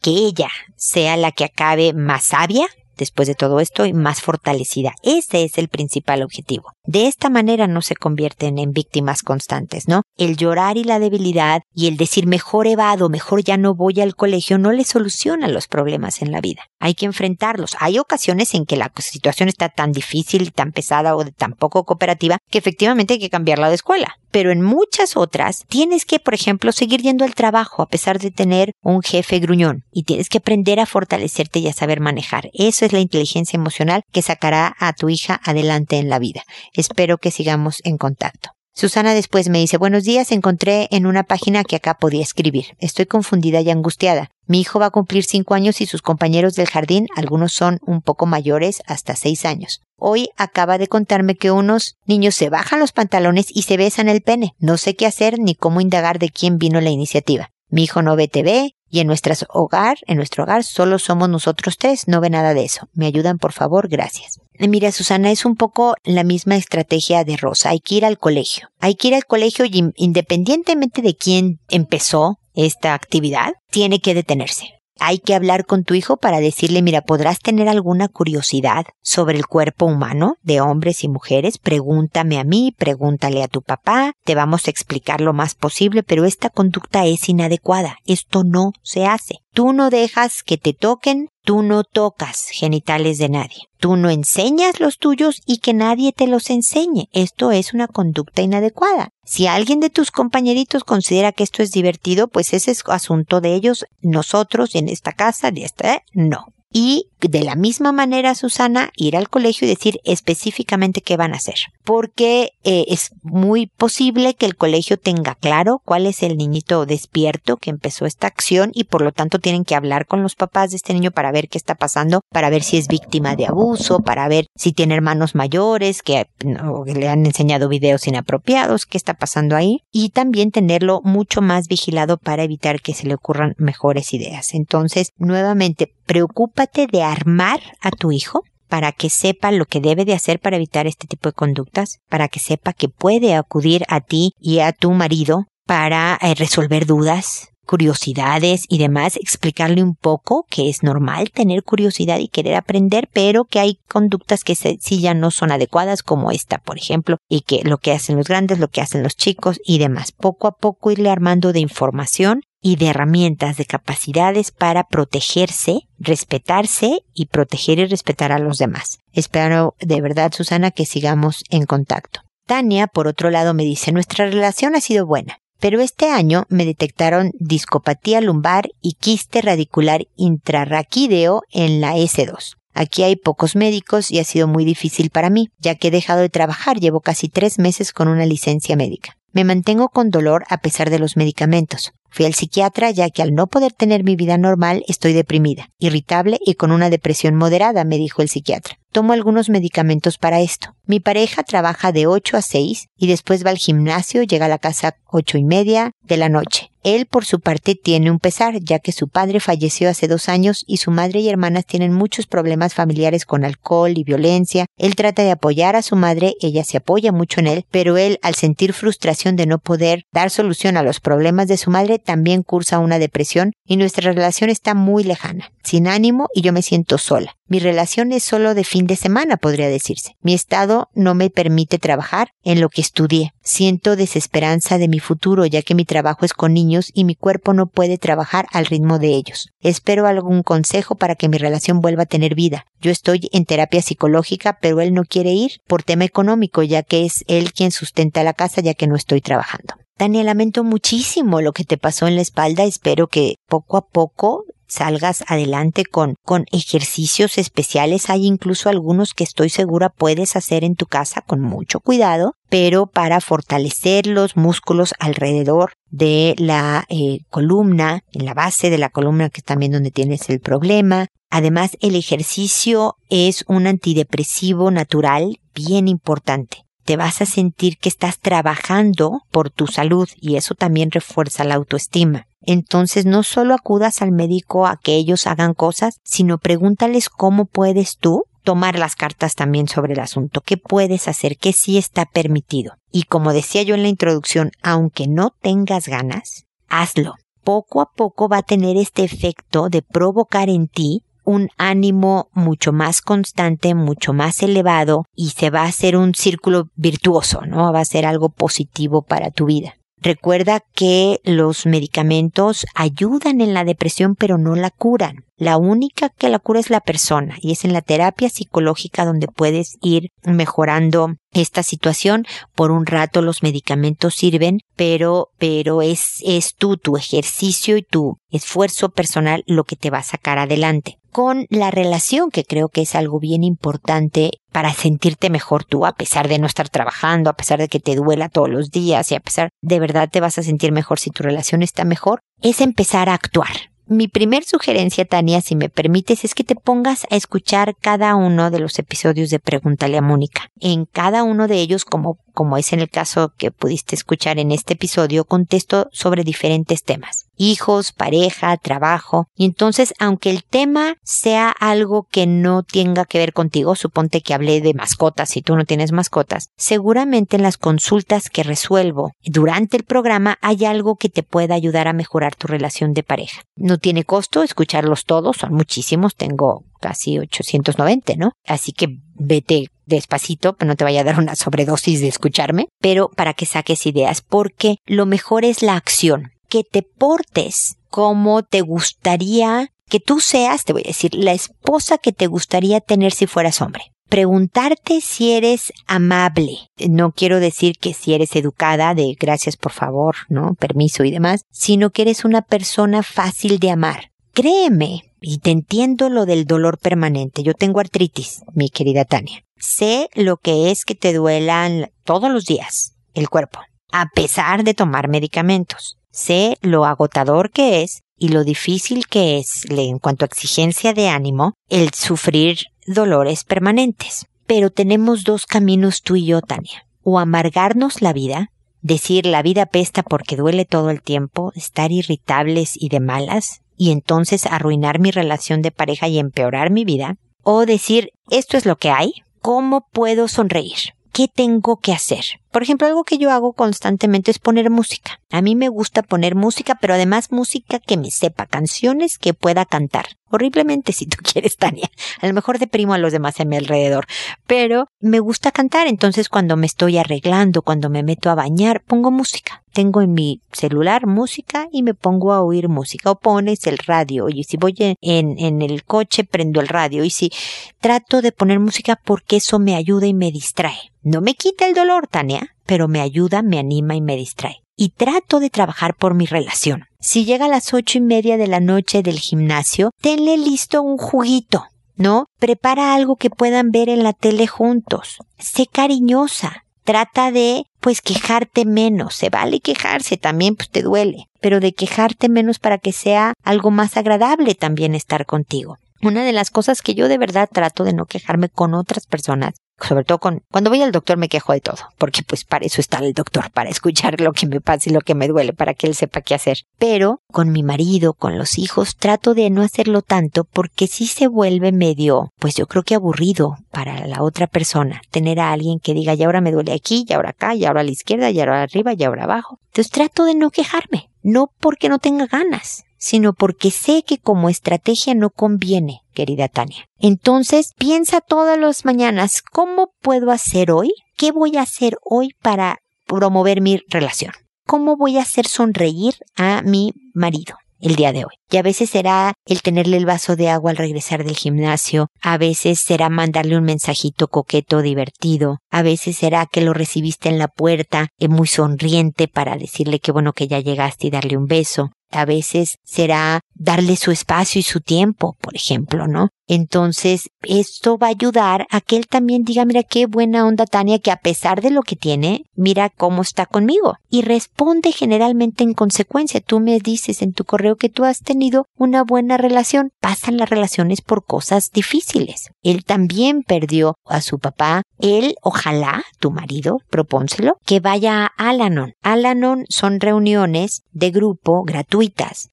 que 0.00 0.10
ella 0.10 0.48
sea 0.76 1.16
la 1.16 1.32
que 1.32 1.44
acabe 1.44 1.92
más 1.92 2.24
sabia 2.24 2.66
después 2.96 3.28
de 3.28 3.34
todo 3.34 3.60
esto 3.60 3.86
y 3.86 3.92
más 3.92 4.20
fortalecida. 4.20 4.94
Ese 5.02 5.44
es 5.44 5.58
el 5.58 5.68
principal 5.68 6.22
objetivo. 6.22 6.72
De 6.84 7.06
esta 7.06 7.30
manera 7.30 7.66
no 7.68 7.80
se 7.80 7.94
convierten 7.94 8.58
en 8.58 8.72
víctimas 8.72 9.22
constantes, 9.22 9.86
¿no? 9.86 10.02
El 10.16 10.36
llorar 10.36 10.76
y 10.76 10.84
la 10.84 10.98
debilidad 10.98 11.62
y 11.74 11.86
el 11.86 11.96
decir 11.96 12.26
mejor 12.26 12.66
evado, 12.66 13.08
mejor 13.08 13.44
ya 13.44 13.56
no 13.56 13.74
voy 13.74 14.00
al 14.00 14.16
colegio 14.16 14.58
no 14.58 14.72
le 14.72 14.84
soluciona 14.84 15.48
los 15.48 15.68
problemas 15.68 16.22
en 16.22 16.32
la 16.32 16.40
vida. 16.40 16.62
Hay 16.80 16.94
que 16.94 17.06
enfrentarlos. 17.06 17.76
Hay 17.78 17.98
ocasiones 17.98 18.54
en 18.54 18.66
que 18.66 18.76
la 18.76 18.90
situación 18.98 19.48
está 19.48 19.68
tan 19.68 19.92
difícil, 19.92 20.52
tan 20.52 20.72
pesada 20.72 21.16
o 21.16 21.24
tan 21.24 21.52
poco 21.52 21.84
cooperativa 21.84 22.38
que 22.50 22.58
efectivamente 22.58 23.14
hay 23.14 23.20
que 23.20 23.30
cambiarla 23.30 23.68
de 23.68 23.76
escuela. 23.76 24.16
Pero 24.30 24.50
en 24.50 24.62
muchas 24.62 25.16
otras 25.16 25.64
tienes 25.68 26.06
que, 26.06 26.18
por 26.18 26.32
ejemplo, 26.32 26.72
seguir 26.72 27.02
yendo 27.02 27.24
al 27.24 27.34
trabajo 27.34 27.82
a 27.82 27.88
pesar 27.88 28.18
de 28.18 28.30
tener 28.30 28.72
un 28.80 29.02
jefe 29.02 29.38
gruñón 29.40 29.84
y 29.92 30.04
tienes 30.04 30.30
que 30.30 30.38
aprender 30.38 30.80
a 30.80 30.86
fortalecerte 30.86 31.58
y 31.58 31.68
a 31.68 31.72
saber 31.74 32.00
manejar. 32.00 32.48
Eso 32.54 32.81
es 32.86 32.92
la 32.92 33.00
inteligencia 33.00 33.56
emocional 33.56 34.02
que 34.12 34.22
sacará 34.22 34.74
a 34.78 34.92
tu 34.92 35.08
hija 35.08 35.40
adelante 35.44 35.98
en 35.98 36.08
la 36.08 36.18
vida. 36.18 36.42
Espero 36.72 37.18
que 37.18 37.30
sigamos 37.30 37.80
en 37.84 37.98
contacto. 37.98 38.50
Susana 38.74 39.12
después 39.12 39.50
me 39.50 39.58
dice, 39.58 39.76
buenos 39.76 40.02
días, 40.04 40.32
encontré 40.32 40.88
en 40.90 41.04
una 41.04 41.24
página 41.24 41.62
que 41.62 41.76
acá 41.76 41.94
podía 41.94 42.22
escribir. 42.22 42.74
Estoy 42.78 43.04
confundida 43.04 43.60
y 43.60 43.70
angustiada. 43.70 44.30
Mi 44.46 44.62
hijo 44.62 44.80
va 44.80 44.86
a 44.86 44.90
cumplir 44.90 45.24
cinco 45.24 45.52
años 45.52 45.82
y 45.82 45.86
sus 45.86 46.00
compañeros 46.00 46.54
del 46.54 46.68
jardín, 46.68 47.06
algunos 47.14 47.52
son 47.52 47.80
un 47.86 48.00
poco 48.00 48.24
mayores, 48.24 48.82
hasta 48.86 49.14
seis 49.14 49.44
años. 49.44 49.82
Hoy 49.98 50.30
acaba 50.38 50.78
de 50.78 50.88
contarme 50.88 51.36
que 51.36 51.50
unos 51.50 51.96
niños 52.06 52.34
se 52.34 52.48
bajan 52.48 52.80
los 52.80 52.92
pantalones 52.92 53.46
y 53.54 53.62
se 53.62 53.76
besan 53.76 54.08
el 54.08 54.22
pene. 54.22 54.54
No 54.58 54.78
sé 54.78 54.96
qué 54.96 55.04
hacer 55.04 55.38
ni 55.38 55.54
cómo 55.54 55.82
indagar 55.82 56.18
de 56.18 56.30
quién 56.30 56.56
vino 56.56 56.80
la 56.80 56.90
iniciativa. 56.90 57.50
Mi 57.68 57.84
hijo 57.84 58.00
no 58.00 58.16
ve 58.16 58.28
TV 58.28 58.74
y 58.92 59.00
en 59.00 59.06
nuestro 59.06 59.34
hogar, 59.48 59.96
en 60.06 60.18
nuestro 60.18 60.44
hogar 60.44 60.64
solo 60.64 60.98
somos 60.98 61.26
nosotros 61.30 61.78
tres, 61.78 62.08
no 62.08 62.20
ve 62.20 62.28
nada 62.28 62.52
de 62.52 62.64
eso. 62.64 62.88
Me 62.92 63.06
ayudan, 63.06 63.38
por 63.38 63.52
favor, 63.52 63.88
gracias. 63.88 64.38
Mira, 64.58 64.92
Susana, 64.92 65.30
es 65.30 65.46
un 65.46 65.56
poco 65.56 65.94
la 66.04 66.24
misma 66.24 66.56
estrategia 66.56 67.24
de 67.24 67.38
Rosa. 67.38 67.70
Hay 67.70 67.80
que 67.80 67.94
ir 67.94 68.04
al 68.04 68.18
colegio. 68.18 68.68
Hay 68.80 68.96
que 68.96 69.08
ir 69.08 69.14
al 69.14 69.24
colegio 69.24 69.64
y 69.64 69.82
independientemente 69.96 71.00
de 71.00 71.16
quién 71.16 71.58
empezó 71.70 72.36
esta 72.52 72.92
actividad, 72.92 73.54
tiene 73.70 74.00
que 74.00 74.12
detenerse. 74.12 74.81
Hay 75.00 75.18
que 75.18 75.34
hablar 75.34 75.66
con 75.66 75.84
tu 75.84 75.94
hijo 75.94 76.16
para 76.16 76.40
decirle, 76.40 76.82
mira, 76.82 77.02
¿podrás 77.02 77.38
tener 77.40 77.68
alguna 77.68 78.08
curiosidad 78.08 78.84
sobre 79.02 79.36
el 79.36 79.46
cuerpo 79.46 79.86
humano 79.86 80.36
de 80.42 80.60
hombres 80.60 81.02
y 81.04 81.08
mujeres? 81.08 81.58
Pregúntame 81.58 82.38
a 82.38 82.44
mí, 82.44 82.74
pregúntale 82.76 83.42
a 83.42 83.48
tu 83.48 83.62
papá, 83.62 84.12
te 84.24 84.34
vamos 84.34 84.66
a 84.66 84.70
explicar 84.70 85.20
lo 85.20 85.32
más 85.32 85.54
posible, 85.54 86.02
pero 86.02 86.24
esta 86.24 86.50
conducta 86.50 87.06
es 87.06 87.28
inadecuada. 87.28 87.96
Esto 88.06 88.44
no 88.44 88.72
se 88.82 89.06
hace. 89.06 89.36
Tú 89.52 89.72
no 89.72 89.90
dejas 89.90 90.42
que 90.42 90.56
te 90.56 90.72
toquen, 90.72 91.28
tú 91.44 91.62
no 91.62 91.84
tocas 91.84 92.46
genitales 92.50 93.18
de 93.18 93.28
nadie. 93.28 93.68
Tú 93.78 93.96
no 93.96 94.10
enseñas 94.10 94.80
los 94.80 94.98
tuyos 94.98 95.42
y 95.46 95.58
que 95.58 95.74
nadie 95.74 96.12
te 96.12 96.26
los 96.26 96.50
enseñe. 96.50 97.08
Esto 97.12 97.50
es 97.50 97.74
una 97.74 97.88
conducta 97.88 98.42
inadecuada. 98.42 99.10
Si 99.24 99.46
alguien 99.46 99.80
de 99.80 99.90
tus 99.90 100.10
compañeritos 100.10 100.84
considera 100.84 101.32
que 101.32 101.44
esto 101.44 101.62
es 101.62 101.72
divertido, 101.72 102.28
pues 102.28 102.52
ese 102.52 102.70
es 102.70 102.82
asunto 102.86 103.40
de 103.40 103.54
ellos. 103.54 103.86
Nosotros 104.00 104.74
en 104.74 104.88
esta 104.88 105.12
casa, 105.12 105.50
de 105.50 105.64
esta, 105.64 106.02
no 106.12 106.46
y 106.72 107.08
de 107.20 107.44
la 107.44 107.54
misma 107.54 107.92
manera, 107.92 108.34
Susana, 108.34 108.90
ir 108.96 109.16
al 109.16 109.28
colegio 109.28 109.66
y 109.66 109.70
decir 109.70 110.00
específicamente 110.04 111.02
qué 111.02 111.16
van 111.16 111.34
a 111.34 111.36
hacer. 111.36 111.56
Porque 111.84 112.52
eh, 112.64 112.84
es 112.88 113.10
muy 113.22 113.66
posible 113.66 114.34
que 114.34 114.46
el 114.46 114.56
colegio 114.56 114.98
tenga 114.98 115.34
claro 115.34 115.82
cuál 115.84 116.06
es 116.06 116.22
el 116.22 116.36
niñito 116.36 116.86
despierto 116.86 117.56
que 117.56 117.70
empezó 117.70 118.06
esta 118.06 118.26
acción 118.26 118.70
y 118.74 118.84
por 118.84 119.02
lo 119.02 119.12
tanto 119.12 119.38
tienen 119.38 119.64
que 119.64 119.74
hablar 119.74 120.06
con 120.06 120.22
los 120.22 120.36
papás 120.36 120.70
de 120.70 120.76
este 120.76 120.94
niño 120.94 121.10
para 121.10 121.32
ver 121.32 121.48
qué 121.48 121.58
está 121.58 121.74
pasando, 121.74 122.20
para 122.30 122.50
ver 122.50 122.62
si 122.62 122.76
es 122.76 122.88
víctima 122.88 123.36
de 123.36 123.46
abuso, 123.46 124.00
para 124.00 124.28
ver 124.28 124.46
si 124.54 124.72
tiene 124.72 124.94
hermanos 124.94 125.34
mayores 125.34 126.02
que, 126.02 126.28
que 126.38 126.94
le 126.94 127.08
han 127.08 127.26
enseñado 127.26 127.68
videos 127.68 128.06
inapropiados, 128.06 128.86
qué 128.86 128.96
está 128.96 129.14
pasando 129.14 129.56
ahí 129.56 129.80
y 129.90 130.10
también 130.10 130.50
tenerlo 130.50 131.00
mucho 131.02 131.42
más 131.42 131.68
vigilado 131.68 132.16
para 132.16 132.44
evitar 132.44 132.80
que 132.80 132.94
se 132.94 133.06
le 133.06 133.14
ocurran 133.14 133.54
mejores 133.58 134.12
ideas. 134.12 134.54
Entonces, 134.54 135.12
nuevamente, 135.18 135.92
preocúpate 136.06 136.86
de 136.86 137.02
armar 137.02 137.60
a 137.80 137.90
tu 137.90 138.12
hijo 138.12 138.44
para 138.72 138.92
que 138.92 139.10
sepa 139.10 139.52
lo 139.52 139.66
que 139.66 139.82
debe 139.82 140.06
de 140.06 140.14
hacer 140.14 140.40
para 140.40 140.56
evitar 140.56 140.86
este 140.86 141.06
tipo 141.06 141.28
de 141.28 141.34
conductas, 141.34 141.98
para 142.08 142.28
que 142.28 142.40
sepa 142.40 142.72
que 142.72 142.88
puede 142.88 143.34
acudir 143.34 143.84
a 143.86 144.00
ti 144.00 144.32
y 144.40 144.60
a 144.60 144.72
tu 144.72 144.92
marido 144.92 145.44
para 145.66 146.18
eh, 146.22 146.34
resolver 146.34 146.86
dudas, 146.86 147.50
curiosidades 147.66 148.64
y 148.70 148.78
demás, 148.78 149.16
explicarle 149.16 149.82
un 149.82 149.94
poco 149.94 150.46
que 150.48 150.70
es 150.70 150.82
normal 150.82 151.30
tener 151.32 151.64
curiosidad 151.64 152.18
y 152.18 152.28
querer 152.28 152.54
aprender, 152.54 153.10
pero 153.12 153.44
que 153.44 153.60
hay 153.60 153.78
conductas 153.90 154.42
que 154.42 154.54
sí 154.54 155.00
ya 155.02 155.12
no 155.12 155.30
son 155.30 155.52
adecuadas, 155.52 156.02
como 156.02 156.30
esta, 156.30 156.56
por 156.56 156.78
ejemplo, 156.78 157.18
y 157.28 157.42
que 157.42 157.60
lo 157.64 157.76
que 157.76 157.92
hacen 157.92 158.16
los 158.16 158.26
grandes, 158.26 158.58
lo 158.58 158.68
que 158.68 158.80
hacen 158.80 159.02
los 159.02 159.16
chicos 159.16 159.60
y 159.66 159.80
demás. 159.80 160.12
Poco 160.12 160.46
a 160.46 160.56
poco 160.56 160.90
irle 160.90 161.10
armando 161.10 161.52
de 161.52 161.60
información 161.60 162.40
y 162.62 162.76
de 162.76 162.86
herramientas, 162.86 163.56
de 163.56 163.66
capacidades 163.66 164.52
para 164.52 164.84
protegerse, 164.84 165.80
respetarse 165.98 167.00
y 167.12 167.26
proteger 167.26 167.80
y 167.80 167.86
respetar 167.86 168.32
a 168.32 168.38
los 168.38 168.58
demás. 168.58 169.00
Espero 169.12 169.74
de 169.80 170.00
verdad, 170.00 170.32
Susana, 170.32 170.70
que 170.70 170.86
sigamos 170.86 171.44
en 171.50 171.66
contacto. 171.66 172.20
Tania, 172.46 172.86
por 172.86 173.08
otro 173.08 173.30
lado, 173.30 173.52
me 173.52 173.64
dice, 173.64 173.92
nuestra 173.92 174.26
relación 174.26 174.76
ha 174.76 174.80
sido 174.80 175.06
buena, 175.06 175.38
pero 175.60 175.80
este 175.80 176.10
año 176.10 176.44
me 176.48 176.64
detectaron 176.64 177.32
discopatía 177.38 178.20
lumbar 178.20 178.70
y 178.80 178.94
quiste 178.94 179.42
radicular 179.42 180.06
intrarraquídeo 180.16 181.42
en 181.50 181.80
la 181.80 181.96
S2. 181.96 182.56
Aquí 182.74 183.02
hay 183.02 183.16
pocos 183.16 183.54
médicos 183.54 184.10
y 184.10 184.18
ha 184.18 184.24
sido 184.24 184.48
muy 184.48 184.64
difícil 184.64 185.10
para 185.10 185.30
mí, 185.30 185.50
ya 185.58 185.74
que 185.74 185.88
he 185.88 185.90
dejado 185.90 186.20
de 186.20 186.30
trabajar, 186.30 186.80
llevo 186.80 187.00
casi 187.00 187.28
tres 187.28 187.58
meses 187.58 187.92
con 187.92 188.08
una 188.08 188.24
licencia 188.24 188.76
médica. 188.76 189.16
Me 189.32 189.44
mantengo 189.44 189.88
con 189.88 190.10
dolor 190.10 190.44
a 190.48 190.58
pesar 190.58 190.90
de 190.90 190.98
los 190.98 191.16
medicamentos. 191.16 191.92
Fui 192.12 192.26
al 192.26 192.34
psiquiatra 192.34 192.90
ya 192.90 193.08
que 193.08 193.22
al 193.22 193.32
no 193.32 193.46
poder 193.46 193.72
tener 193.72 194.04
mi 194.04 194.16
vida 194.16 194.36
normal 194.36 194.84
estoy 194.86 195.14
deprimida, 195.14 195.70
irritable 195.78 196.38
y 196.44 196.54
con 196.54 196.70
una 196.70 196.90
depresión 196.90 197.36
moderada, 197.36 197.84
me 197.84 197.96
dijo 197.96 198.20
el 198.20 198.28
psiquiatra. 198.28 198.78
Tomo 198.92 199.14
algunos 199.14 199.48
medicamentos 199.48 200.18
para 200.18 200.40
esto. 200.40 200.74
Mi 200.84 201.00
pareja 201.00 201.42
trabaja 201.42 201.90
de 201.90 202.06
8 202.06 202.36
a 202.36 202.42
6 202.42 202.88
y 202.98 203.06
después 203.06 203.46
va 203.46 203.50
al 203.50 203.56
gimnasio, 203.56 204.22
llega 204.24 204.44
a 204.44 204.50
la 204.50 204.58
casa 204.58 204.96
ocho 205.06 205.38
y 205.38 205.44
media 205.44 205.92
de 206.02 206.18
la 206.18 206.28
noche. 206.28 206.71
Él, 206.82 207.06
por 207.06 207.24
su 207.24 207.40
parte, 207.40 207.74
tiene 207.74 208.10
un 208.10 208.18
pesar, 208.18 208.58
ya 208.60 208.78
que 208.78 208.92
su 208.92 209.08
padre 209.08 209.40
falleció 209.40 209.88
hace 209.88 210.08
dos 210.08 210.28
años 210.28 210.64
y 210.66 210.78
su 210.78 210.90
madre 210.90 211.20
y 211.20 211.28
hermanas 211.28 211.64
tienen 211.66 211.92
muchos 211.92 212.26
problemas 212.26 212.74
familiares 212.74 213.24
con 213.24 213.44
alcohol 213.44 213.92
y 213.96 214.04
violencia. 214.04 214.66
Él 214.76 214.96
trata 214.96 215.22
de 215.22 215.30
apoyar 215.30 215.76
a 215.76 215.82
su 215.82 215.96
madre, 215.96 216.34
ella 216.40 216.64
se 216.64 216.78
apoya 216.78 217.12
mucho 217.12 217.40
en 217.40 217.46
él, 217.46 217.64
pero 217.70 217.96
él, 217.96 218.18
al 218.22 218.34
sentir 218.34 218.72
frustración 218.72 219.36
de 219.36 219.46
no 219.46 219.58
poder 219.58 220.04
dar 220.12 220.30
solución 220.30 220.76
a 220.76 220.82
los 220.82 221.00
problemas 221.00 221.48
de 221.48 221.56
su 221.56 221.70
madre, 221.70 221.98
también 221.98 222.42
cursa 222.42 222.78
una 222.78 222.98
depresión 222.98 223.52
y 223.66 223.76
nuestra 223.76 224.12
relación 224.12 224.50
está 224.50 224.74
muy 224.74 225.04
lejana, 225.04 225.52
sin 225.62 225.86
ánimo 225.86 226.28
y 226.34 226.42
yo 226.42 226.52
me 226.52 226.62
siento 226.62 226.98
sola. 226.98 227.36
Mi 227.52 227.58
relación 227.58 228.12
es 228.12 228.22
solo 228.22 228.54
de 228.54 228.64
fin 228.64 228.86
de 228.86 228.96
semana, 228.96 229.36
podría 229.36 229.68
decirse. 229.68 230.16
Mi 230.22 230.32
estado 230.32 230.88
no 230.94 231.14
me 231.14 231.28
permite 231.28 231.78
trabajar 231.78 232.30
en 232.44 232.62
lo 232.62 232.70
que 232.70 232.80
estudié. 232.80 233.32
Siento 233.42 233.94
desesperanza 233.94 234.78
de 234.78 234.88
mi 234.88 235.00
futuro 235.00 235.44
ya 235.44 235.60
que 235.60 235.74
mi 235.74 235.84
trabajo 235.84 236.24
es 236.24 236.32
con 236.32 236.54
niños 236.54 236.90
y 236.94 237.04
mi 237.04 237.14
cuerpo 237.14 237.52
no 237.52 237.66
puede 237.66 237.98
trabajar 237.98 238.46
al 238.52 238.64
ritmo 238.64 238.98
de 238.98 239.08
ellos. 239.08 239.50
Espero 239.60 240.06
algún 240.06 240.42
consejo 240.42 240.94
para 240.94 241.14
que 241.14 241.28
mi 241.28 241.36
relación 241.36 241.82
vuelva 241.82 242.04
a 242.04 242.06
tener 242.06 242.34
vida. 242.34 242.64
Yo 242.80 242.90
estoy 242.90 243.28
en 243.32 243.44
terapia 243.44 243.82
psicológica, 243.82 244.56
pero 244.58 244.80
él 244.80 244.94
no 244.94 245.04
quiere 245.04 245.32
ir 245.32 245.60
por 245.66 245.82
tema 245.82 246.06
económico, 246.06 246.62
ya 246.62 246.82
que 246.82 247.04
es 247.04 247.22
él 247.26 247.52
quien 247.52 247.70
sustenta 247.70 248.24
la 248.24 248.32
casa 248.32 248.62
ya 248.62 248.72
que 248.72 248.86
no 248.86 248.96
estoy 248.96 249.20
trabajando. 249.20 249.74
Tania, 249.98 250.24
lamento 250.24 250.64
muchísimo 250.64 251.40
lo 251.42 251.52
que 251.52 251.64
te 251.64 251.76
pasó 251.76 252.08
en 252.08 252.16
la 252.16 252.22
espalda. 252.22 252.64
Espero 252.64 253.08
que 253.08 253.36
poco 253.46 253.76
a 253.76 253.86
poco 253.86 254.44
salgas 254.72 255.24
adelante 255.28 255.84
con, 255.84 256.16
con 256.24 256.46
ejercicios 256.52 257.38
especiales. 257.38 258.10
Hay 258.10 258.26
incluso 258.26 258.68
algunos 258.68 259.14
que 259.14 259.24
estoy 259.24 259.50
segura 259.50 259.90
puedes 259.90 260.36
hacer 260.36 260.64
en 260.64 260.74
tu 260.74 260.86
casa 260.86 261.20
con 261.20 261.40
mucho 261.40 261.80
cuidado, 261.80 262.34
pero 262.48 262.86
para 262.86 263.20
fortalecer 263.20 264.06
los 264.06 264.36
músculos 264.36 264.94
alrededor 264.98 265.74
de 265.90 266.34
la 266.38 266.84
eh, 266.88 267.20
columna, 267.30 268.00
en 268.12 268.24
la 268.24 268.34
base 268.34 268.70
de 268.70 268.78
la 268.78 268.90
columna 268.90 269.30
que 269.30 269.40
es 269.40 269.44
también 269.44 269.72
donde 269.72 269.90
tienes 269.90 270.28
el 270.30 270.40
problema. 270.40 271.06
Además, 271.30 271.76
el 271.80 271.96
ejercicio 271.96 272.96
es 273.08 273.44
un 273.48 273.66
antidepresivo 273.66 274.70
natural 274.70 275.38
bien 275.54 275.88
importante 275.88 276.64
te 276.84 276.96
vas 276.96 277.22
a 277.22 277.26
sentir 277.26 277.78
que 277.78 277.88
estás 277.88 278.18
trabajando 278.18 279.22
por 279.30 279.50
tu 279.50 279.66
salud 279.66 280.08
y 280.20 280.36
eso 280.36 280.54
también 280.54 280.90
refuerza 280.90 281.44
la 281.44 281.54
autoestima. 281.54 282.26
Entonces 282.40 283.06
no 283.06 283.22
solo 283.22 283.54
acudas 283.54 284.02
al 284.02 284.12
médico 284.12 284.66
a 284.66 284.76
que 284.76 284.96
ellos 284.96 285.26
hagan 285.26 285.54
cosas, 285.54 286.00
sino 286.02 286.38
pregúntales 286.38 287.08
cómo 287.08 287.46
puedes 287.46 287.98
tú 287.98 288.24
tomar 288.42 288.78
las 288.78 288.96
cartas 288.96 289.34
también 289.34 289.68
sobre 289.68 289.92
el 289.92 290.00
asunto, 290.00 290.40
qué 290.40 290.56
puedes 290.56 291.08
hacer, 291.08 291.36
qué 291.38 291.52
sí 291.52 291.78
está 291.78 292.06
permitido. 292.06 292.74
Y 292.90 293.04
como 293.04 293.32
decía 293.32 293.62
yo 293.62 293.74
en 293.74 293.82
la 293.82 293.88
introducción, 293.88 294.50
aunque 294.62 295.06
no 295.06 295.30
tengas 295.40 295.88
ganas, 295.88 296.44
hazlo. 296.68 297.14
Poco 297.44 297.80
a 297.80 297.90
poco 297.90 298.28
va 298.28 298.38
a 298.38 298.42
tener 298.42 298.76
este 298.76 299.02
efecto 299.02 299.68
de 299.68 299.82
provocar 299.82 300.48
en 300.48 300.68
ti 300.68 301.02
un 301.24 301.48
ánimo 301.58 302.28
mucho 302.32 302.72
más 302.72 303.00
constante, 303.00 303.74
mucho 303.74 304.12
más 304.12 304.42
elevado 304.42 305.04
y 305.14 305.30
se 305.30 305.50
va 305.50 305.62
a 305.62 305.68
hacer 305.68 305.96
un 305.96 306.14
círculo 306.14 306.68
virtuoso, 306.74 307.42
¿no? 307.46 307.72
Va 307.72 307.80
a 307.80 307.84
ser 307.84 308.06
algo 308.06 308.28
positivo 308.28 309.02
para 309.02 309.30
tu 309.30 309.46
vida. 309.46 309.74
Recuerda 310.02 310.64
que 310.74 311.20
los 311.22 311.64
medicamentos 311.64 312.66
ayudan 312.74 313.40
en 313.40 313.54
la 313.54 313.62
depresión 313.62 314.16
pero 314.16 314.36
no 314.36 314.56
la 314.56 314.70
curan. 314.70 315.24
La 315.36 315.58
única 315.58 316.08
que 316.08 316.28
la 316.28 316.40
cura 316.40 316.58
es 316.58 316.70
la 316.70 316.80
persona 316.80 317.36
y 317.40 317.52
es 317.52 317.64
en 317.64 317.72
la 317.72 317.82
terapia 317.82 318.28
psicológica 318.28 319.04
donde 319.04 319.28
puedes 319.28 319.78
ir 319.80 320.08
mejorando 320.24 321.14
esta 321.30 321.62
situación. 321.62 322.24
Por 322.56 322.72
un 322.72 322.84
rato 322.86 323.22
los 323.22 323.44
medicamentos 323.44 324.16
sirven, 324.16 324.58
pero, 324.74 325.28
pero 325.38 325.82
es, 325.82 326.20
es 326.24 326.56
tú, 326.56 326.76
tu 326.76 326.96
ejercicio 326.96 327.76
y 327.76 327.82
tu 327.82 328.18
esfuerzo 328.28 328.88
personal 328.88 329.44
lo 329.46 329.62
que 329.62 329.76
te 329.76 329.90
va 329.90 329.98
a 329.98 330.04
sacar 330.04 330.38
adelante. 330.38 330.98
Con 331.12 331.44
la 331.50 331.70
relación, 331.70 332.30
que 332.30 332.42
creo 332.42 332.70
que 332.70 332.80
es 332.80 332.94
algo 332.94 333.20
bien 333.20 333.44
importante 333.44 334.30
para 334.50 334.72
sentirte 334.72 335.28
mejor 335.28 335.62
tú, 335.62 335.84
a 335.84 335.92
pesar 335.92 336.26
de 336.26 336.38
no 336.38 336.46
estar 336.46 336.70
trabajando, 336.70 337.28
a 337.28 337.34
pesar 337.34 337.58
de 337.58 337.68
que 337.68 337.80
te 337.80 337.94
duela 337.94 338.30
todos 338.30 338.48
los 338.48 338.70
días 338.70 339.12
y 339.12 339.14
a 339.14 339.20
pesar 339.20 339.50
de 339.60 339.78
verdad 339.78 340.08
te 340.10 340.20
vas 340.20 340.38
a 340.38 340.42
sentir 340.42 340.72
mejor 340.72 340.98
si 340.98 341.10
tu 341.10 341.22
relación 341.22 341.62
está 341.62 341.84
mejor, 341.84 342.20
es 342.40 342.62
empezar 342.62 343.10
a 343.10 343.14
actuar 343.14 343.71
mi 343.92 344.08
primer 344.08 344.44
sugerencia, 344.44 345.04
Tania, 345.04 345.40
si 345.40 345.56
me 345.56 345.68
permites, 345.68 346.24
es 346.24 346.34
que 346.34 346.44
te 346.44 346.54
pongas 346.54 347.06
a 347.10 347.16
escuchar 347.16 347.76
cada 347.80 348.14
uno 348.14 348.50
de 348.50 348.58
los 348.58 348.78
episodios 348.78 349.30
de 349.30 349.38
Pregúntale 349.38 349.98
a 349.98 350.02
Mónica. 350.02 350.50
En 350.60 350.86
cada 350.86 351.22
uno 351.22 351.48
de 351.48 351.56
ellos, 351.56 351.84
como, 351.84 352.18
como 352.32 352.56
es 352.56 352.72
en 352.72 352.80
el 352.80 352.90
caso 352.90 353.32
que 353.36 353.50
pudiste 353.50 353.94
escuchar 353.94 354.38
en 354.38 354.52
este 354.52 354.74
episodio, 354.74 355.24
contesto 355.24 355.88
sobre 355.92 356.24
diferentes 356.24 356.82
temas 356.82 357.26
hijos, 357.42 357.92
pareja, 357.92 358.56
trabajo. 358.56 359.28
Y 359.34 359.44
entonces, 359.44 359.94
aunque 359.98 360.30
el 360.30 360.44
tema 360.44 360.96
sea 361.02 361.50
algo 361.50 362.06
que 362.10 362.26
no 362.26 362.62
tenga 362.62 363.04
que 363.04 363.18
ver 363.18 363.32
contigo, 363.32 363.74
suponte 363.74 364.20
que 364.20 364.34
hablé 364.34 364.60
de 364.60 364.74
mascotas 364.74 365.30
si 365.30 365.42
tú 365.42 365.56
no 365.56 365.64
tienes 365.64 365.92
mascotas, 365.92 366.50
seguramente 366.56 367.36
en 367.36 367.42
las 367.42 367.56
consultas 367.56 368.30
que 368.30 368.42
resuelvo 368.42 369.12
durante 369.24 369.76
el 369.76 369.84
programa 369.84 370.38
hay 370.40 370.64
algo 370.64 370.96
que 370.96 371.08
te 371.08 371.22
pueda 371.22 371.54
ayudar 371.54 371.88
a 371.88 371.92
mejorar 371.92 372.36
tu 372.36 372.46
relación 372.46 372.92
de 372.92 373.02
pareja. 373.02 373.42
Tiene 373.82 374.04
costo 374.04 374.42
escucharlos 374.42 375.04
todos, 375.04 375.36
son 375.36 375.52
muchísimos, 375.52 376.14
tengo 376.14 376.64
casi 376.80 377.18
890, 377.18 378.14
¿no? 378.16 378.32
Así 378.46 378.72
que 378.72 378.96
vete 379.14 379.68
despacito, 379.84 380.56
no 380.64 380.76
te 380.76 380.84
vaya 380.84 381.02
a 381.02 381.04
dar 381.04 381.18
una 381.18 381.36
sobredosis 381.36 382.00
de 382.00 382.08
escucharme, 382.08 382.68
pero 382.80 383.10
para 383.10 383.34
que 383.34 383.44
saques 383.44 383.84
ideas, 383.84 384.22
porque 384.22 384.76
lo 384.86 385.04
mejor 385.04 385.44
es 385.44 385.62
la 385.62 385.76
acción 385.76 386.30
que 386.48 386.64
te 386.64 386.82
portes 386.82 387.76
como 387.90 388.42
te 388.42 388.62
gustaría 388.62 389.68
que 389.88 390.00
tú 390.00 390.20
seas, 390.20 390.64
te 390.64 390.72
voy 390.72 390.82
a 390.86 390.88
decir, 390.88 391.14
la 391.14 391.32
esposa 391.32 391.98
que 391.98 392.12
te 392.12 392.26
gustaría 392.26 392.80
tener 392.80 393.12
si 393.12 393.26
fueras 393.26 393.60
hombre. 393.60 393.91
Preguntarte 394.12 395.00
si 395.00 395.32
eres 395.32 395.72
amable. 395.86 396.68
No 396.86 397.12
quiero 397.12 397.40
decir 397.40 397.78
que 397.80 397.94
si 397.94 398.12
eres 398.12 398.36
educada 398.36 398.94
de 398.94 399.16
gracias 399.18 399.56
por 399.56 399.72
favor, 399.72 400.16
¿no? 400.28 400.52
Permiso 400.52 401.02
y 401.04 401.10
demás, 401.10 401.46
sino 401.50 401.88
que 401.88 402.02
eres 402.02 402.26
una 402.26 402.42
persona 402.42 403.02
fácil 403.02 403.58
de 403.58 403.70
amar. 403.70 404.10
Créeme, 404.34 405.14
y 405.22 405.38
te 405.38 405.50
entiendo 405.50 406.10
lo 406.10 406.26
del 406.26 406.44
dolor 406.44 406.76
permanente. 406.76 407.42
Yo 407.42 407.54
tengo 407.54 407.80
artritis, 407.80 408.42
mi 408.52 408.68
querida 408.68 409.06
Tania. 409.06 409.46
Sé 409.56 410.10
lo 410.12 410.36
que 410.36 410.70
es 410.70 410.84
que 410.84 410.94
te 410.94 411.14
duelan 411.14 411.90
todos 412.04 412.30
los 412.30 412.44
días 412.44 412.92
el 413.14 413.30
cuerpo, 413.30 413.60
a 413.92 414.10
pesar 414.14 414.62
de 414.62 414.74
tomar 414.74 415.08
medicamentos. 415.08 415.96
Sé 416.10 416.58
lo 416.60 416.84
agotador 416.84 417.50
que 417.50 417.80
es 417.80 418.02
y 418.22 418.28
lo 418.28 418.44
difícil 418.44 419.08
que 419.08 419.38
es, 419.38 419.64
en 419.68 419.98
cuanto 419.98 420.24
a 420.24 420.26
exigencia 420.26 420.92
de 420.92 421.08
ánimo, 421.08 421.54
el 421.68 421.92
sufrir 421.92 422.66
dolores 422.86 423.42
permanentes. 423.42 424.26
Pero 424.46 424.70
tenemos 424.70 425.24
dos 425.24 425.44
caminos 425.44 426.02
tú 426.02 426.14
y 426.14 426.26
yo, 426.26 426.40
Tania. 426.40 426.86
O 427.02 427.18
amargarnos 427.18 428.00
la 428.00 428.12
vida, 428.12 428.52
decir 428.80 429.26
la 429.26 429.42
vida 429.42 429.66
pesta 429.66 430.04
porque 430.04 430.36
duele 430.36 430.64
todo 430.64 430.90
el 430.90 431.02
tiempo, 431.02 431.50
estar 431.56 431.90
irritables 431.90 432.80
y 432.80 432.90
de 432.90 433.00
malas, 433.00 433.62
y 433.76 433.90
entonces 433.90 434.46
arruinar 434.46 435.00
mi 435.00 435.10
relación 435.10 435.60
de 435.60 435.72
pareja 435.72 436.06
y 436.06 436.20
empeorar 436.20 436.70
mi 436.70 436.84
vida, 436.84 437.16
o 437.42 437.66
decir 437.66 438.10
esto 438.30 438.56
es 438.56 438.66
lo 438.66 438.76
que 438.76 438.90
hay, 438.90 439.14
¿cómo 439.40 439.88
puedo 439.92 440.28
sonreír? 440.28 440.94
¿Qué 441.12 441.26
tengo 441.26 441.78
que 441.78 441.92
hacer? 441.92 442.24
Por 442.52 442.62
ejemplo, 442.62 442.86
algo 442.86 443.02
que 443.02 443.16
yo 443.16 443.30
hago 443.30 443.54
constantemente 443.54 444.30
es 444.30 444.38
poner 444.38 444.68
música. 444.68 445.20
A 445.30 445.40
mí 445.40 445.56
me 445.56 445.70
gusta 445.70 446.02
poner 446.02 446.34
música, 446.34 446.76
pero 446.78 446.92
además 446.92 447.32
música 447.32 447.78
que 447.78 447.96
me 447.96 448.10
sepa, 448.10 448.44
canciones 448.44 449.16
que 449.16 449.32
pueda 449.32 449.64
cantar. 449.64 450.04
Horriblemente 450.28 450.92
si 450.92 451.06
tú 451.06 451.16
quieres, 451.22 451.56
Tania. 451.56 451.88
A 452.20 452.26
lo 452.26 452.34
mejor 452.34 452.58
deprimo 452.58 452.92
a 452.92 452.98
los 452.98 453.12
demás 453.12 453.40
a 453.40 453.46
mi 453.46 453.56
alrededor, 453.56 454.06
pero 454.46 454.86
me 455.00 455.18
gusta 455.18 455.50
cantar. 455.50 455.86
Entonces 455.86 456.28
cuando 456.28 456.58
me 456.58 456.66
estoy 456.66 456.98
arreglando, 456.98 457.62
cuando 457.62 457.88
me 457.88 458.02
meto 458.02 458.28
a 458.28 458.34
bañar, 458.34 458.82
pongo 458.82 459.10
música. 459.10 459.62
Tengo 459.72 460.02
en 460.02 460.12
mi 460.12 460.42
celular 460.52 461.06
música 461.06 461.68
y 461.72 461.82
me 461.82 461.94
pongo 461.94 462.34
a 462.34 462.42
oír 462.42 462.68
música 462.68 463.10
o 463.10 463.18
pones 463.18 463.66
el 463.66 463.78
radio 463.78 464.28
y 464.28 464.44
si 464.44 464.58
voy 464.58 464.74
en, 464.78 465.38
en 465.38 465.62
el 465.62 465.84
coche 465.84 466.24
prendo 466.24 466.60
el 466.60 466.68
radio 466.68 467.04
y 467.04 467.08
si 467.08 467.32
trato 467.80 468.20
de 468.20 468.32
poner 468.32 468.60
música 468.60 469.00
porque 469.02 469.36
eso 469.36 469.58
me 469.58 469.74
ayuda 469.74 470.06
y 470.06 470.12
me 470.12 470.30
distrae. 470.30 470.92
No 471.04 471.20
me 471.20 471.34
quita 471.34 471.66
el 471.66 471.74
dolor, 471.74 472.06
Tania, 472.06 472.41
pero 472.66 472.88
me 472.88 473.00
ayuda, 473.00 473.42
me 473.42 473.58
anima 473.58 473.94
y 473.94 474.00
me 474.00 474.16
distrae. 474.16 474.62
Y 474.76 474.90
trato 474.90 475.40
de 475.40 475.50
trabajar 475.50 475.94
por 475.94 476.14
mi 476.14 476.26
relación. 476.26 476.84
Si 477.00 477.24
llega 477.24 477.44
a 477.44 477.48
las 477.48 477.74
ocho 477.74 477.98
y 477.98 478.00
media 478.00 478.36
de 478.36 478.46
la 478.46 478.60
noche 478.60 479.02
del 479.02 479.18
gimnasio, 479.18 479.90
tenle 480.00 480.36
listo 480.36 480.82
un 480.82 480.96
juguito, 480.96 481.64
¿no? 481.96 482.26
Prepara 482.38 482.94
algo 482.94 483.16
que 483.16 483.30
puedan 483.30 483.70
ver 483.70 483.88
en 483.88 484.02
la 484.02 484.12
tele 484.12 484.46
juntos. 484.46 485.18
Sé 485.38 485.66
cariñosa. 485.66 486.64
Trata 486.84 487.30
de, 487.30 487.64
pues, 487.80 488.00
quejarte 488.00 488.64
menos. 488.64 489.14
Se 489.14 489.30
vale 489.30 489.60
quejarse, 489.60 490.16
también 490.16 490.56
pues 490.56 490.68
te 490.68 490.82
duele. 490.82 491.26
Pero 491.40 491.60
de 491.60 491.72
quejarte 491.74 492.28
menos 492.28 492.58
para 492.58 492.78
que 492.78 492.92
sea 492.92 493.34
algo 493.44 493.70
más 493.70 493.96
agradable 493.96 494.54
también 494.54 494.94
estar 494.94 495.26
contigo. 495.26 495.78
Una 496.02 496.24
de 496.24 496.32
las 496.32 496.50
cosas 496.50 496.82
que 496.82 496.94
yo 496.94 497.06
de 497.06 497.18
verdad 497.18 497.48
trato 497.52 497.84
de 497.84 497.92
no 497.92 498.06
quejarme 498.06 498.48
con 498.48 498.74
otras 498.74 499.06
personas 499.06 499.54
sobre 499.80 500.04
todo 500.04 500.18
con, 500.18 500.42
cuando 500.50 500.70
voy 500.70 500.82
al 500.82 500.92
doctor 500.92 501.16
me 501.16 501.28
quejo 501.28 501.52
de 501.52 501.60
todo, 501.60 501.78
porque 501.98 502.22
pues 502.22 502.44
para 502.44 502.64
eso 502.64 502.80
está 502.80 502.98
el 502.98 503.12
doctor, 503.12 503.50
para 503.50 503.70
escuchar 503.70 504.20
lo 504.20 504.32
que 504.32 504.46
me 504.46 504.60
pasa 504.60 504.90
y 504.90 504.92
lo 504.92 505.00
que 505.00 505.14
me 505.14 505.28
duele, 505.28 505.52
para 505.52 505.74
que 505.74 505.86
él 505.86 505.94
sepa 505.94 506.20
qué 506.20 506.34
hacer. 506.34 506.58
Pero 506.78 507.20
con 507.32 507.52
mi 507.52 507.62
marido, 507.62 508.14
con 508.14 508.38
los 508.38 508.58
hijos, 508.58 508.96
trato 508.96 509.34
de 509.34 509.50
no 509.50 509.62
hacerlo 509.62 510.02
tanto 510.02 510.44
porque 510.44 510.86
sí 510.86 511.06
se 511.06 511.26
vuelve 511.26 511.72
medio, 511.72 512.30
pues 512.38 512.54
yo 512.54 512.66
creo 512.66 512.82
que 512.82 512.94
aburrido 512.94 513.56
para 513.70 514.06
la 514.06 514.22
otra 514.22 514.46
persona, 514.46 515.02
tener 515.10 515.40
a 515.40 515.52
alguien 515.52 515.78
que 515.80 515.94
diga, 515.94 516.14
y 516.14 516.22
ahora 516.22 516.40
me 516.40 516.52
duele 516.52 516.72
aquí, 516.72 517.04
y 517.08 517.12
ahora 517.12 517.30
acá, 517.30 517.54
y 517.54 517.64
ahora 517.64 517.80
a 517.80 517.84
la 517.84 517.90
izquierda, 517.90 518.30
y 518.30 518.40
ahora 518.40 518.62
arriba, 518.62 518.92
y 518.92 519.02
ahora 519.04 519.24
abajo. 519.24 519.58
Entonces 519.66 519.90
trato 519.90 520.24
de 520.24 520.34
no 520.34 520.50
quejarme, 520.50 521.10
no 521.22 521.50
porque 521.58 521.88
no 521.88 521.98
tenga 521.98 522.26
ganas, 522.26 522.84
sino 523.02 523.32
porque 523.32 523.72
sé 523.72 524.04
que 524.06 524.18
como 524.18 524.48
estrategia 524.48 525.14
no 525.14 525.30
conviene, 525.30 526.02
querida 526.14 526.46
Tania. 526.46 526.86
Entonces, 527.00 527.72
piensa 527.76 528.20
todas 528.20 528.56
las 528.56 528.84
mañanas, 528.84 529.42
¿cómo 529.42 529.90
puedo 530.00 530.30
hacer 530.30 530.70
hoy? 530.70 530.92
¿Qué 531.16 531.32
voy 531.32 531.56
a 531.56 531.62
hacer 531.62 531.98
hoy 532.04 532.30
para 532.40 532.78
promover 533.06 533.60
mi 533.60 533.80
relación. 533.88 534.32
¿Cómo 534.66 534.96
voy 534.96 535.18
a 535.18 535.22
hacer 535.22 535.46
sonreír 535.46 536.14
a 536.36 536.62
mi 536.62 536.92
marido? 537.14 537.56
el 537.82 537.96
día 537.96 538.12
de 538.12 538.20
hoy. 538.20 538.34
Y 538.48 538.58
a 538.58 538.62
veces 538.62 538.90
será 538.90 539.34
el 539.44 539.60
tenerle 539.60 539.96
el 539.96 540.06
vaso 540.06 540.36
de 540.36 540.48
agua 540.48 540.70
al 540.70 540.76
regresar 540.76 541.24
del 541.24 541.34
gimnasio, 541.34 542.06
a 542.20 542.38
veces 542.38 542.78
será 542.78 543.08
mandarle 543.08 543.58
un 543.58 543.64
mensajito 543.64 544.28
coqueto 544.28 544.82
divertido, 544.82 545.58
a 545.68 545.82
veces 545.82 546.16
será 546.16 546.46
que 546.46 546.60
lo 546.60 546.74
recibiste 546.74 547.28
en 547.28 547.38
la 547.38 547.48
puerta, 547.48 548.06
es 548.18 548.28
muy 548.28 548.46
sonriente 548.46 549.26
para 549.26 549.56
decirle 549.56 549.98
que 549.98 550.12
bueno 550.12 550.32
que 550.32 550.46
ya 550.46 550.60
llegaste 550.60 551.08
y 551.08 551.10
darle 551.10 551.36
un 551.36 551.46
beso, 551.46 551.90
a 552.12 552.24
veces 552.24 552.76
será 552.84 553.40
darle 553.54 553.96
su 553.96 554.10
espacio 554.10 554.58
y 554.58 554.62
su 554.62 554.80
tiempo, 554.80 555.36
por 555.40 555.54
ejemplo, 555.54 556.06
¿no? 556.06 556.28
Entonces, 556.48 557.30
esto 557.42 557.96
va 557.96 558.08
a 558.08 558.10
ayudar 558.10 558.66
a 558.70 558.80
que 558.80 558.96
él 558.96 559.06
también 559.06 559.44
diga, 559.44 559.64
mira 559.64 559.84
qué 559.84 560.06
buena 560.06 560.44
onda 560.44 560.66
Tania, 560.66 560.98
que 560.98 561.10
a 561.10 561.16
pesar 561.16 561.62
de 561.62 561.70
lo 561.70 561.82
que 561.82 561.96
tiene, 561.96 562.44
mira 562.54 562.90
cómo 562.90 563.22
está 563.22 563.46
conmigo. 563.46 563.94
Y 564.10 564.22
responde 564.22 564.92
generalmente 564.92 565.64
en 565.64 565.72
consecuencia. 565.72 566.40
Tú 566.40 566.60
me 566.60 566.78
dices 566.80 567.22
en 567.22 567.32
tu 567.32 567.44
correo 567.44 567.76
que 567.76 567.88
tú 567.88 568.04
has 568.04 568.18
tenido 568.18 568.66
una 568.76 569.02
buena 569.02 569.38
relación. 569.38 569.92
Pasan 570.00 570.36
las 570.36 570.50
relaciones 570.50 571.00
por 571.00 571.24
cosas 571.24 571.70
difíciles. 571.72 572.50
Él 572.62 572.84
también 572.84 573.42
perdió 573.42 573.94
a 574.04 574.20
su 574.20 574.38
papá. 574.38 574.82
Él, 574.98 575.36
ojalá, 575.42 576.04
tu 576.18 576.32
marido, 576.32 576.78
propónselo, 576.90 577.56
que 577.64 577.80
vaya 577.80 578.24
a 578.36 578.50
Alanon. 578.50 578.92
Alanon 579.02 579.64
son 579.68 580.00
reuniones 580.00 580.82
de 580.92 581.10
grupo 581.10 581.62
gratuitas 581.62 582.01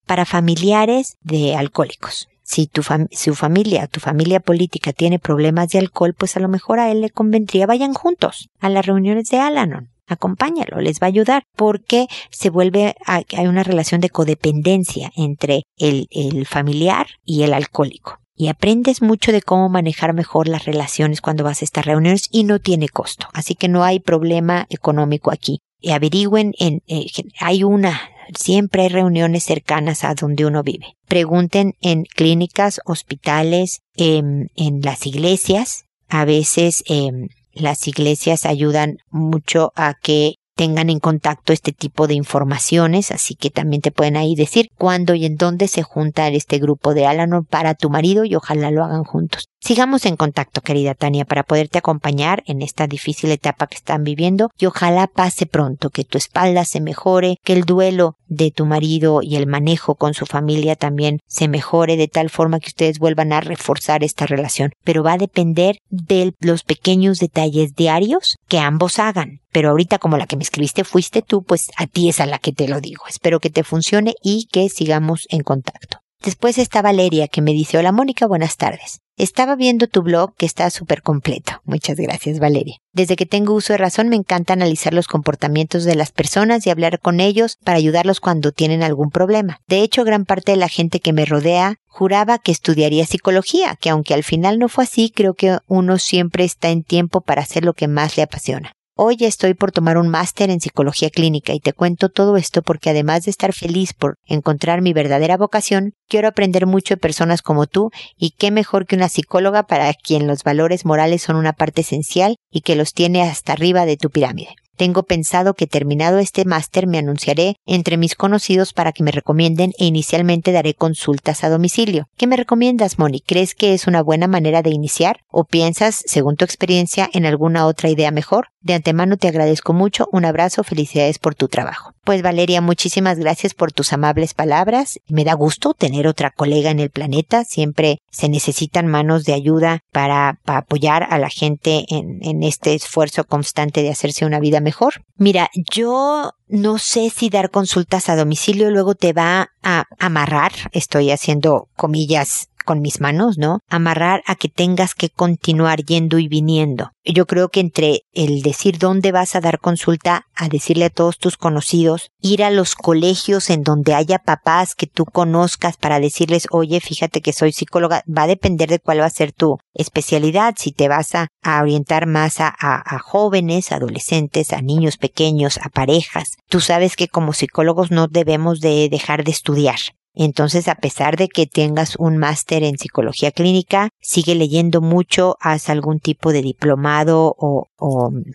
para 0.05 0.25
familiares 0.25 1.17
de 1.21 1.55
alcohólicos 1.55 2.27
si 2.49 2.65
tu 2.65 2.81
su 3.11 3.35
familia, 3.35 3.85
tu 3.85 3.99
familia 3.99 4.39
política 4.39 4.91
tiene 4.91 5.19
problemas 5.19 5.69
de 5.69 5.77
alcohol, 5.77 6.15
pues 6.17 6.35
a 6.35 6.39
lo 6.39 6.47
mejor 6.47 6.79
a 6.79 6.89
él 6.89 7.01
le 7.01 7.11
convendría 7.11 7.67
vayan 7.67 7.93
juntos 7.93 8.49
a 8.59 8.69
las 8.69 8.87
reuniones 8.87 9.29
de 9.29 9.37
Alanon. 9.37 9.91
Acompáñalo, 10.07 10.81
les 10.81 10.99
va 10.99 11.05
a 11.05 11.09
ayudar 11.09 11.43
porque 11.55 12.07
se 12.31 12.49
vuelve, 12.49 12.95
hay 13.05 13.45
una 13.45 13.61
relación 13.61 14.01
de 14.01 14.09
codependencia 14.09 15.11
entre 15.15 15.61
el, 15.77 16.07
el 16.09 16.47
familiar 16.47 17.05
y 17.23 17.43
el 17.43 17.53
alcohólico 17.53 18.19
y 18.35 18.47
aprendes 18.47 19.03
mucho 19.03 19.31
de 19.31 19.43
cómo 19.43 19.69
manejar 19.69 20.13
mejor 20.13 20.47
las 20.47 20.65
relaciones 20.65 21.21
cuando 21.21 21.43
vas 21.43 21.61
a 21.61 21.65
estas 21.65 21.85
reuniones 21.85 22.29
y 22.31 22.45
no 22.45 22.57
tiene 22.59 22.87
costo. 22.87 23.27
Así 23.33 23.53
que 23.53 23.67
no 23.67 23.83
hay 23.83 23.99
problema 23.99 24.65
económico 24.69 25.29
aquí. 25.29 25.59
Y 25.81 25.91
averigüen 25.91 26.53
en, 26.57 26.81
eh, 26.87 27.07
hay 27.41 27.65
una 27.65 27.99
Siempre 28.37 28.83
hay 28.83 28.89
reuniones 28.89 29.43
cercanas 29.43 30.03
a 30.03 30.13
donde 30.13 30.45
uno 30.45 30.63
vive. 30.63 30.95
Pregunten 31.07 31.73
en 31.81 32.03
clínicas, 32.03 32.79
hospitales, 32.85 33.79
em, 33.95 34.47
en 34.55 34.81
las 34.81 35.05
iglesias. 35.05 35.85
A 36.07 36.25
veces 36.25 36.83
em, 36.87 37.27
las 37.53 37.87
iglesias 37.87 38.45
ayudan 38.45 38.97
mucho 39.09 39.71
a 39.75 39.93
que 39.93 40.35
tengan 40.55 40.89
en 40.89 40.99
contacto 40.99 41.53
este 41.53 41.71
tipo 41.71 42.07
de 42.07 42.15
informaciones, 42.15 43.11
así 43.11 43.35
que 43.35 43.49
también 43.49 43.81
te 43.81 43.91
pueden 43.91 44.17
ahí 44.17 44.35
decir 44.35 44.68
cuándo 44.79 45.13
y 45.13 45.25
en 45.25 45.35
dónde 45.35 45.67
se 45.67 45.83
junta 45.83 46.27
este 46.29 46.57
grupo 46.57 46.95
de 46.95 47.05
Alanor 47.05 47.45
para 47.45 47.75
tu 47.75 47.91
marido 47.91 48.25
y 48.25 48.33
ojalá 48.33 48.71
lo 48.71 48.83
hagan 48.83 49.03
juntos. 49.03 49.49
Sigamos 49.61 50.05
en 50.05 50.15
contacto, 50.15 50.61
querida 50.61 50.95
Tania, 50.95 51.25
para 51.25 51.43
poderte 51.43 51.77
acompañar 51.77 52.43
en 52.47 52.61
esta 52.61 52.87
difícil 52.87 53.29
etapa 53.29 53.67
que 53.67 53.75
están 53.75 54.03
viviendo 54.03 54.49
y 54.57 54.65
ojalá 54.65 55.07
pase 55.07 55.45
pronto, 55.45 55.89
que 55.89 56.05
tu 56.05 56.17
espalda 56.17 56.63
se 56.63 56.79
mejore, 56.79 57.35
que 57.43 57.53
el 57.53 57.65
duelo 57.65 58.15
de 58.27 58.51
tu 58.51 58.65
marido 58.65 59.21
y 59.21 59.35
el 59.35 59.47
manejo 59.47 59.95
con 59.95 60.13
su 60.13 60.25
familia 60.25 60.77
también 60.77 61.19
se 61.27 61.49
mejore 61.49 61.97
de 61.97 62.07
tal 62.07 62.29
forma 62.29 62.59
que 62.59 62.69
ustedes 62.69 62.99
vuelvan 62.99 63.33
a 63.33 63.41
reforzar 63.41 64.03
esta 64.03 64.25
relación. 64.25 64.71
Pero 64.85 65.03
va 65.03 65.13
a 65.13 65.17
depender 65.17 65.79
de 65.89 66.33
los 66.39 66.63
pequeños 66.63 67.17
detalles 67.17 67.75
diarios 67.75 68.37
que 68.47 68.59
ambos 68.59 68.97
hagan. 68.97 69.41
Pero 69.51 69.71
ahorita 69.71 69.97
como 69.97 70.17
la 70.17 70.27
que 70.27 70.37
me 70.37 70.43
escribiste 70.43 70.83
fuiste 70.83 71.23
tú, 71.23 71.41
pues 71.41 71.71
a 71.75 71.87
ti 71.87 72.07
es 72.07 72.19
a 72.19 72.27
la 72.27 72.37
que 72.37 72.53
te 72.53 72.67
lo 72.67 72.79
digo. 72.81 73.05
Espero 73.09 73.39
que 73.39 73.49
te 73.49 73.63
funcione 73.63 74.13
y 74.21 74.47
que 74.51 74.68
sigamos 74.69 75.27
en 75.29 75.41
contacto. 75.41 75.99
Después 76.21 76.57
está 76.57 76.81
Valeria 76.81 77.29
que 77.29 77.41
me 77.41 77.53
dice, 77.53 77.77
hola 77.77 77.93
Mónica, 77.93 78.27
buenas 78.27 78.57
tardes. 78.57 78.99
Estaba 79.15 79.55
viendo 79.55 79.87
tu 79.87 80.01
blog 80.01 80.33
que 80.35 80.45
está 80.45 80.69
súper 80.69 81.01
completo. 81.01 81.61
Muchas 81.63 81.95
gracias, 81.95 82.39
Valeria. 82.39 82.75
Desde 82.91 83.15
que 83.15 83.25
tengo 83.25 83.53
uso 83.53 83.71
de 83.71 83.77
razón 83.77 84.09
me 84.09 84.17
encanta 84.17 84.51
analizar 84.51 84.93
los 84.93 85.07
comportamientos 85.07 85.85
de 85.85 85.95
las 85.95 86.11
personas 86.11 86.67
y 86.67 86.71
hablar 86.71 86.99
con 86.99 87.21
ellos 87.21 87.55
para 87.63 87.77
ayudarlos 87.77 88.19
cuando 88.19 88.51
tienen 88.51 88.83
algún 88.83 89.11
problema. 89.11 89.59
De 89.67 89.81
hecho, 89.81 90.03
gran 90.03 90.25
parte 90.25 90.51
de 90.51 90.57
la 90.57 90.67
gente 90.67 90.99
que 90.99 91.13
me 91.13 91.23
rodea 91.23 91.77
juraba 91.87 92.37
que 92.37 92.51
estudiaría 92.51 93.05
psicología, 93.05 93.77
que 93.79 93.89
aunque 93.89 94.13
al 94.13 94.23
final 94.23 94.59
no 94.59 94.67
fue 94.67 94.83
así, 94.83 95.11
creo 95.11 95.35
que 95.35 95.57
uno 95.67 95.99
siempre 95.99 96.43
está 96.43 96.69
en 96.69 96.83
tiempo 96.83 97.21
para 97.21 97.43
hacer 97.43 97.63
lo 97.63 97.73
que 97.73 97.87
más 97.87 98.17
le 98.17 98.23
apasiona. 98.23 98.73
Hoy 99.01 99.15
estoy 99.21 99.53
por 99.53 99.71
tomar 99.71 99.97
un 99.97 100.09
máster 100.09 100.49
en 100.49 100.59
psicología 100.59 101.09
clínica 101.09 101.53
y 101.53 101.61
te 101.61 101.71
cuento 101.71 102.09
todo 102.09 102.35
esto 102.35 102.61
porque 102.61 102.89
además 102.89 103.23
de 103.23 103.31
estar 103.31 103.53
feliz 103.53 103.93
por 103.93 104.17
encontrar 104.25 104.81
mi 104.81 104.91
verdadera 104.91 105.37
vocación, 105.37 105.93
quiero 106.09 106.27
aprender 106.27 106.65
mucho 106.65 106.95
de 106.95 106.99
personas 106.99 107.41
como 107.41 107.65
tú 107.65 107.91
y 108.17 108.31
qué 108.31 108.51
mejor 108.51 108.85
que 108.85 108.97
una 108.97 109.07
psicóloga 109.07 109.63
para 109.63 109.93
quien 109.93 110.27
los 110.27 110.43
valores 110.43 110.83
morales 110.83 111.21
son 111.21 111.37
una 111.37 111.53
parte 111.53 111.79
esencial 111.79 112.35
y 112.51 112.59
que 112.59 112.75
los 112.75 112.91
tiene 112.91 113.21
hasta 113.21 113.53
arriba 113.53 113.85
de 113.85 113.95
tu 113.95 114.09
pirámide. 114.09 114.49
Tengo 114.79 115.03
pensado 115.03 115.55
que 115.55 115.67
terminado 115.67 116.19
este 116.19 116.45
máster 116.45 116.87
me 116.87 116.97
anunciaré 116.97 117.57
entre 117.65 117.97
mis 117.97 118.15
conocidos 118.15 118.71
para 118.71 118.93
que 118.93 119.03
me 119.03 119.11
recomienden 119.11 119.73
e 119.77 119.83
inicialmente 119.83 120.53
daré 120.53 120.73
consultas 120.73 121.43
a 121.43 121.49
domicilio. 121.49 122.05
¿Qué 122.15 122.27
me 122.27 122.37
recomiendas, 122.37 122.97
Moni? 122.97 123.19
¿Crees 123.19 123.55
que 123.55 123.73
es 123.73 123.87
una 123.87 124.01
buena 124.01 124.29
manera 124.29 124.61
de 124.61 124.69
iniciar? 124.69 125.19
¿O 125.27 125.43
piensas, 125.43 126.01
según 126.05 126.37
tu 126.37 126.45
experiencia, 126.45 127.09
en 127.11 127.25
alguna 127.25 127.65
otra 127.65 127.89
idea 127.89 128.11
mejor? 128.11 128.47
De 128.61 128.73
antemano 128.73 129.15
te 129.15 129.29
agradezco 129.29 129.73
mucho, 129.73 130.09
un 130.11 130.25
abrazo, 130.25 130.63
felicidades 130.63 131.17
por 131.17 131.33
tu 131.33 131.47
trabajo. 131.47 131.93
Pues 132.03 132.21
Valeria, 132.21 132.59
muchísimas 132.59 133.17
gracias 133.17 133.53
por 133.53 133.71
tus 133.71 133.93
amables 133.93 134.33
palabras. 134.33 134.99
Me 135.07 135.23
da 135.23 135.33
gusto 135.33 135.73
tener 135.73 136.07
otra 136.07 136.31
colega 136.31 136.69
en 136.69 136.79
el 136.79 136.89
planeta. 136.89 137.45
Siempre 137.45 137.99
se 138.11 138.27
necesitan 138.27 138.87
manos 138.87 139.23
de 139.23 139.33
ayuda 139.33 139.83
para, 139.91 140.39
apoyar 140.45 141.07
a 141.09 141.19
la 141.19 141.29
gente 141.29 141.85
en, 141.89 142.19
en 142.21 142.43
este 142.43 142.73
esfuerzo 142.73 143.23
constante 143.23 143.81
de 143.81 143.91
hacerse 143.91 144.25
una 144.25 144.39
vida 144.39 144.59
mejor. 144.59 145.05
Mira, 145.15 145.49
yo 145.53 146.31
no 146.47 146.79
sé 146.79 147.09
si 147.09 147.29
dar 147.29 147.51
consultas 147.51 148.09
a 148.09 148.15
domicilio 148.15 148.71
luego 148.71 148.95
te 148.95 149.13
va 149.13 149.51
a 149.63 149.85
amarrar, 149.99 150.51
estoy 150.71 151.11
haciendo 151.11 151.69
comillas 151.75 152.49
con 152.69 152.81
mis 152.81 153.01
manos, 153.01 153.39
¿no? 153.39 153.61
Amarrar 153.67 154.21
a 154.27 154.35
que 154.35 154.47
tengas 154.47 154.93
que 154.93 155.09
continuar 155.09 155.83
yendo 155.83 156.19
y 156.19 156.27
viniendo. 156.27 156.91
Yo 157.03 157.25
creo 157.25 157.49
que 157.49 157.61
entre 157.61 158.01
el 158.13 158.43
decir 158.43 158.77
dónde 158.77 159.11
vas 159.11 159.33
a 159.35 159.41
dar 159.41 159.57
consulta, 159.57 160.27
a 160.35 160.49
decirle 160.49 160.85
a 160.85 160.89
todos 160.91 161.17
tus 161.17 161.35
conocidos, 161.35 162.11
ir 162.21 162.43
a 162.43 162.51
los 162.51 162.75
colegios 162.75 163.49
en 163.49 163.63
donde 163.63 163.95
haya 163.95 164.19
papás 164.19 164.75
que 164.75 164.85
tú 164.85 165.05
conozcas 165.05 165.77
para 165.77 165.99
decirles, 165.99 166.45
oye, 166.51 166.79
fíjate 166.79 167.21
que 167.21 167.33
soy 167.33 167.53
psicóloga, 167.53 168.03
va 168.07 168.21
a 168.21 168.27
depender 168.27 168.69
de 168.69 168.77
cuál 168.77 169.01
va 169.01 169.05
a 169.05 169.09
ser 169.09 169.31
tu 169.31 169.57
especialidad, 169.73 170.53
si 170.55 170.71
te 170.71 170.87
vas 170.87 171.15
a, 171.15 171.29
orientar 171.59 172.05
más 172.05 172.39
a, 172.39 172.53
a 172.59 172.99
jóvenes, 172.99 173.71
adolescentes, 173.71 174.53
a 174.53 174.61
niños 174.61 174.97
pequeños, 174.97 175.57
a 175.63 175.69
parejas. 175.69 176.37
Tú 176.47 176.59
sabes 176.59 176.95
que 176.95 177.07
como 177.07 177.33
psicólogos 177.33 177.89
no 177.89 178.07
debemos 178.07 178.59
de 178.59 178.89
dejar 178.91 179.23
de 179.23 179.31
estudiar. 179.31 179.79
Entonces, 180.21 180.67
a 180.67 180.75
pesar 180.75 181.15
de 181.15 181.29
que 181.29 181.47
tengas 181.47 181.95
un 181.95 182.17
máster 182.17 182.63
en 182.63 182.77
psicología 182.77 183.31
clínica, 183.31 183.87
sigue 184.01 184.35
leyendo 184.35 184.81
mucho, 184.81 185.37
haz 185.39 185.69
algún 185.69 186.01
tipo 186.01 186.33
de 186.33 186.41
diplomado 186.41 187.33
o, 187.39 187.69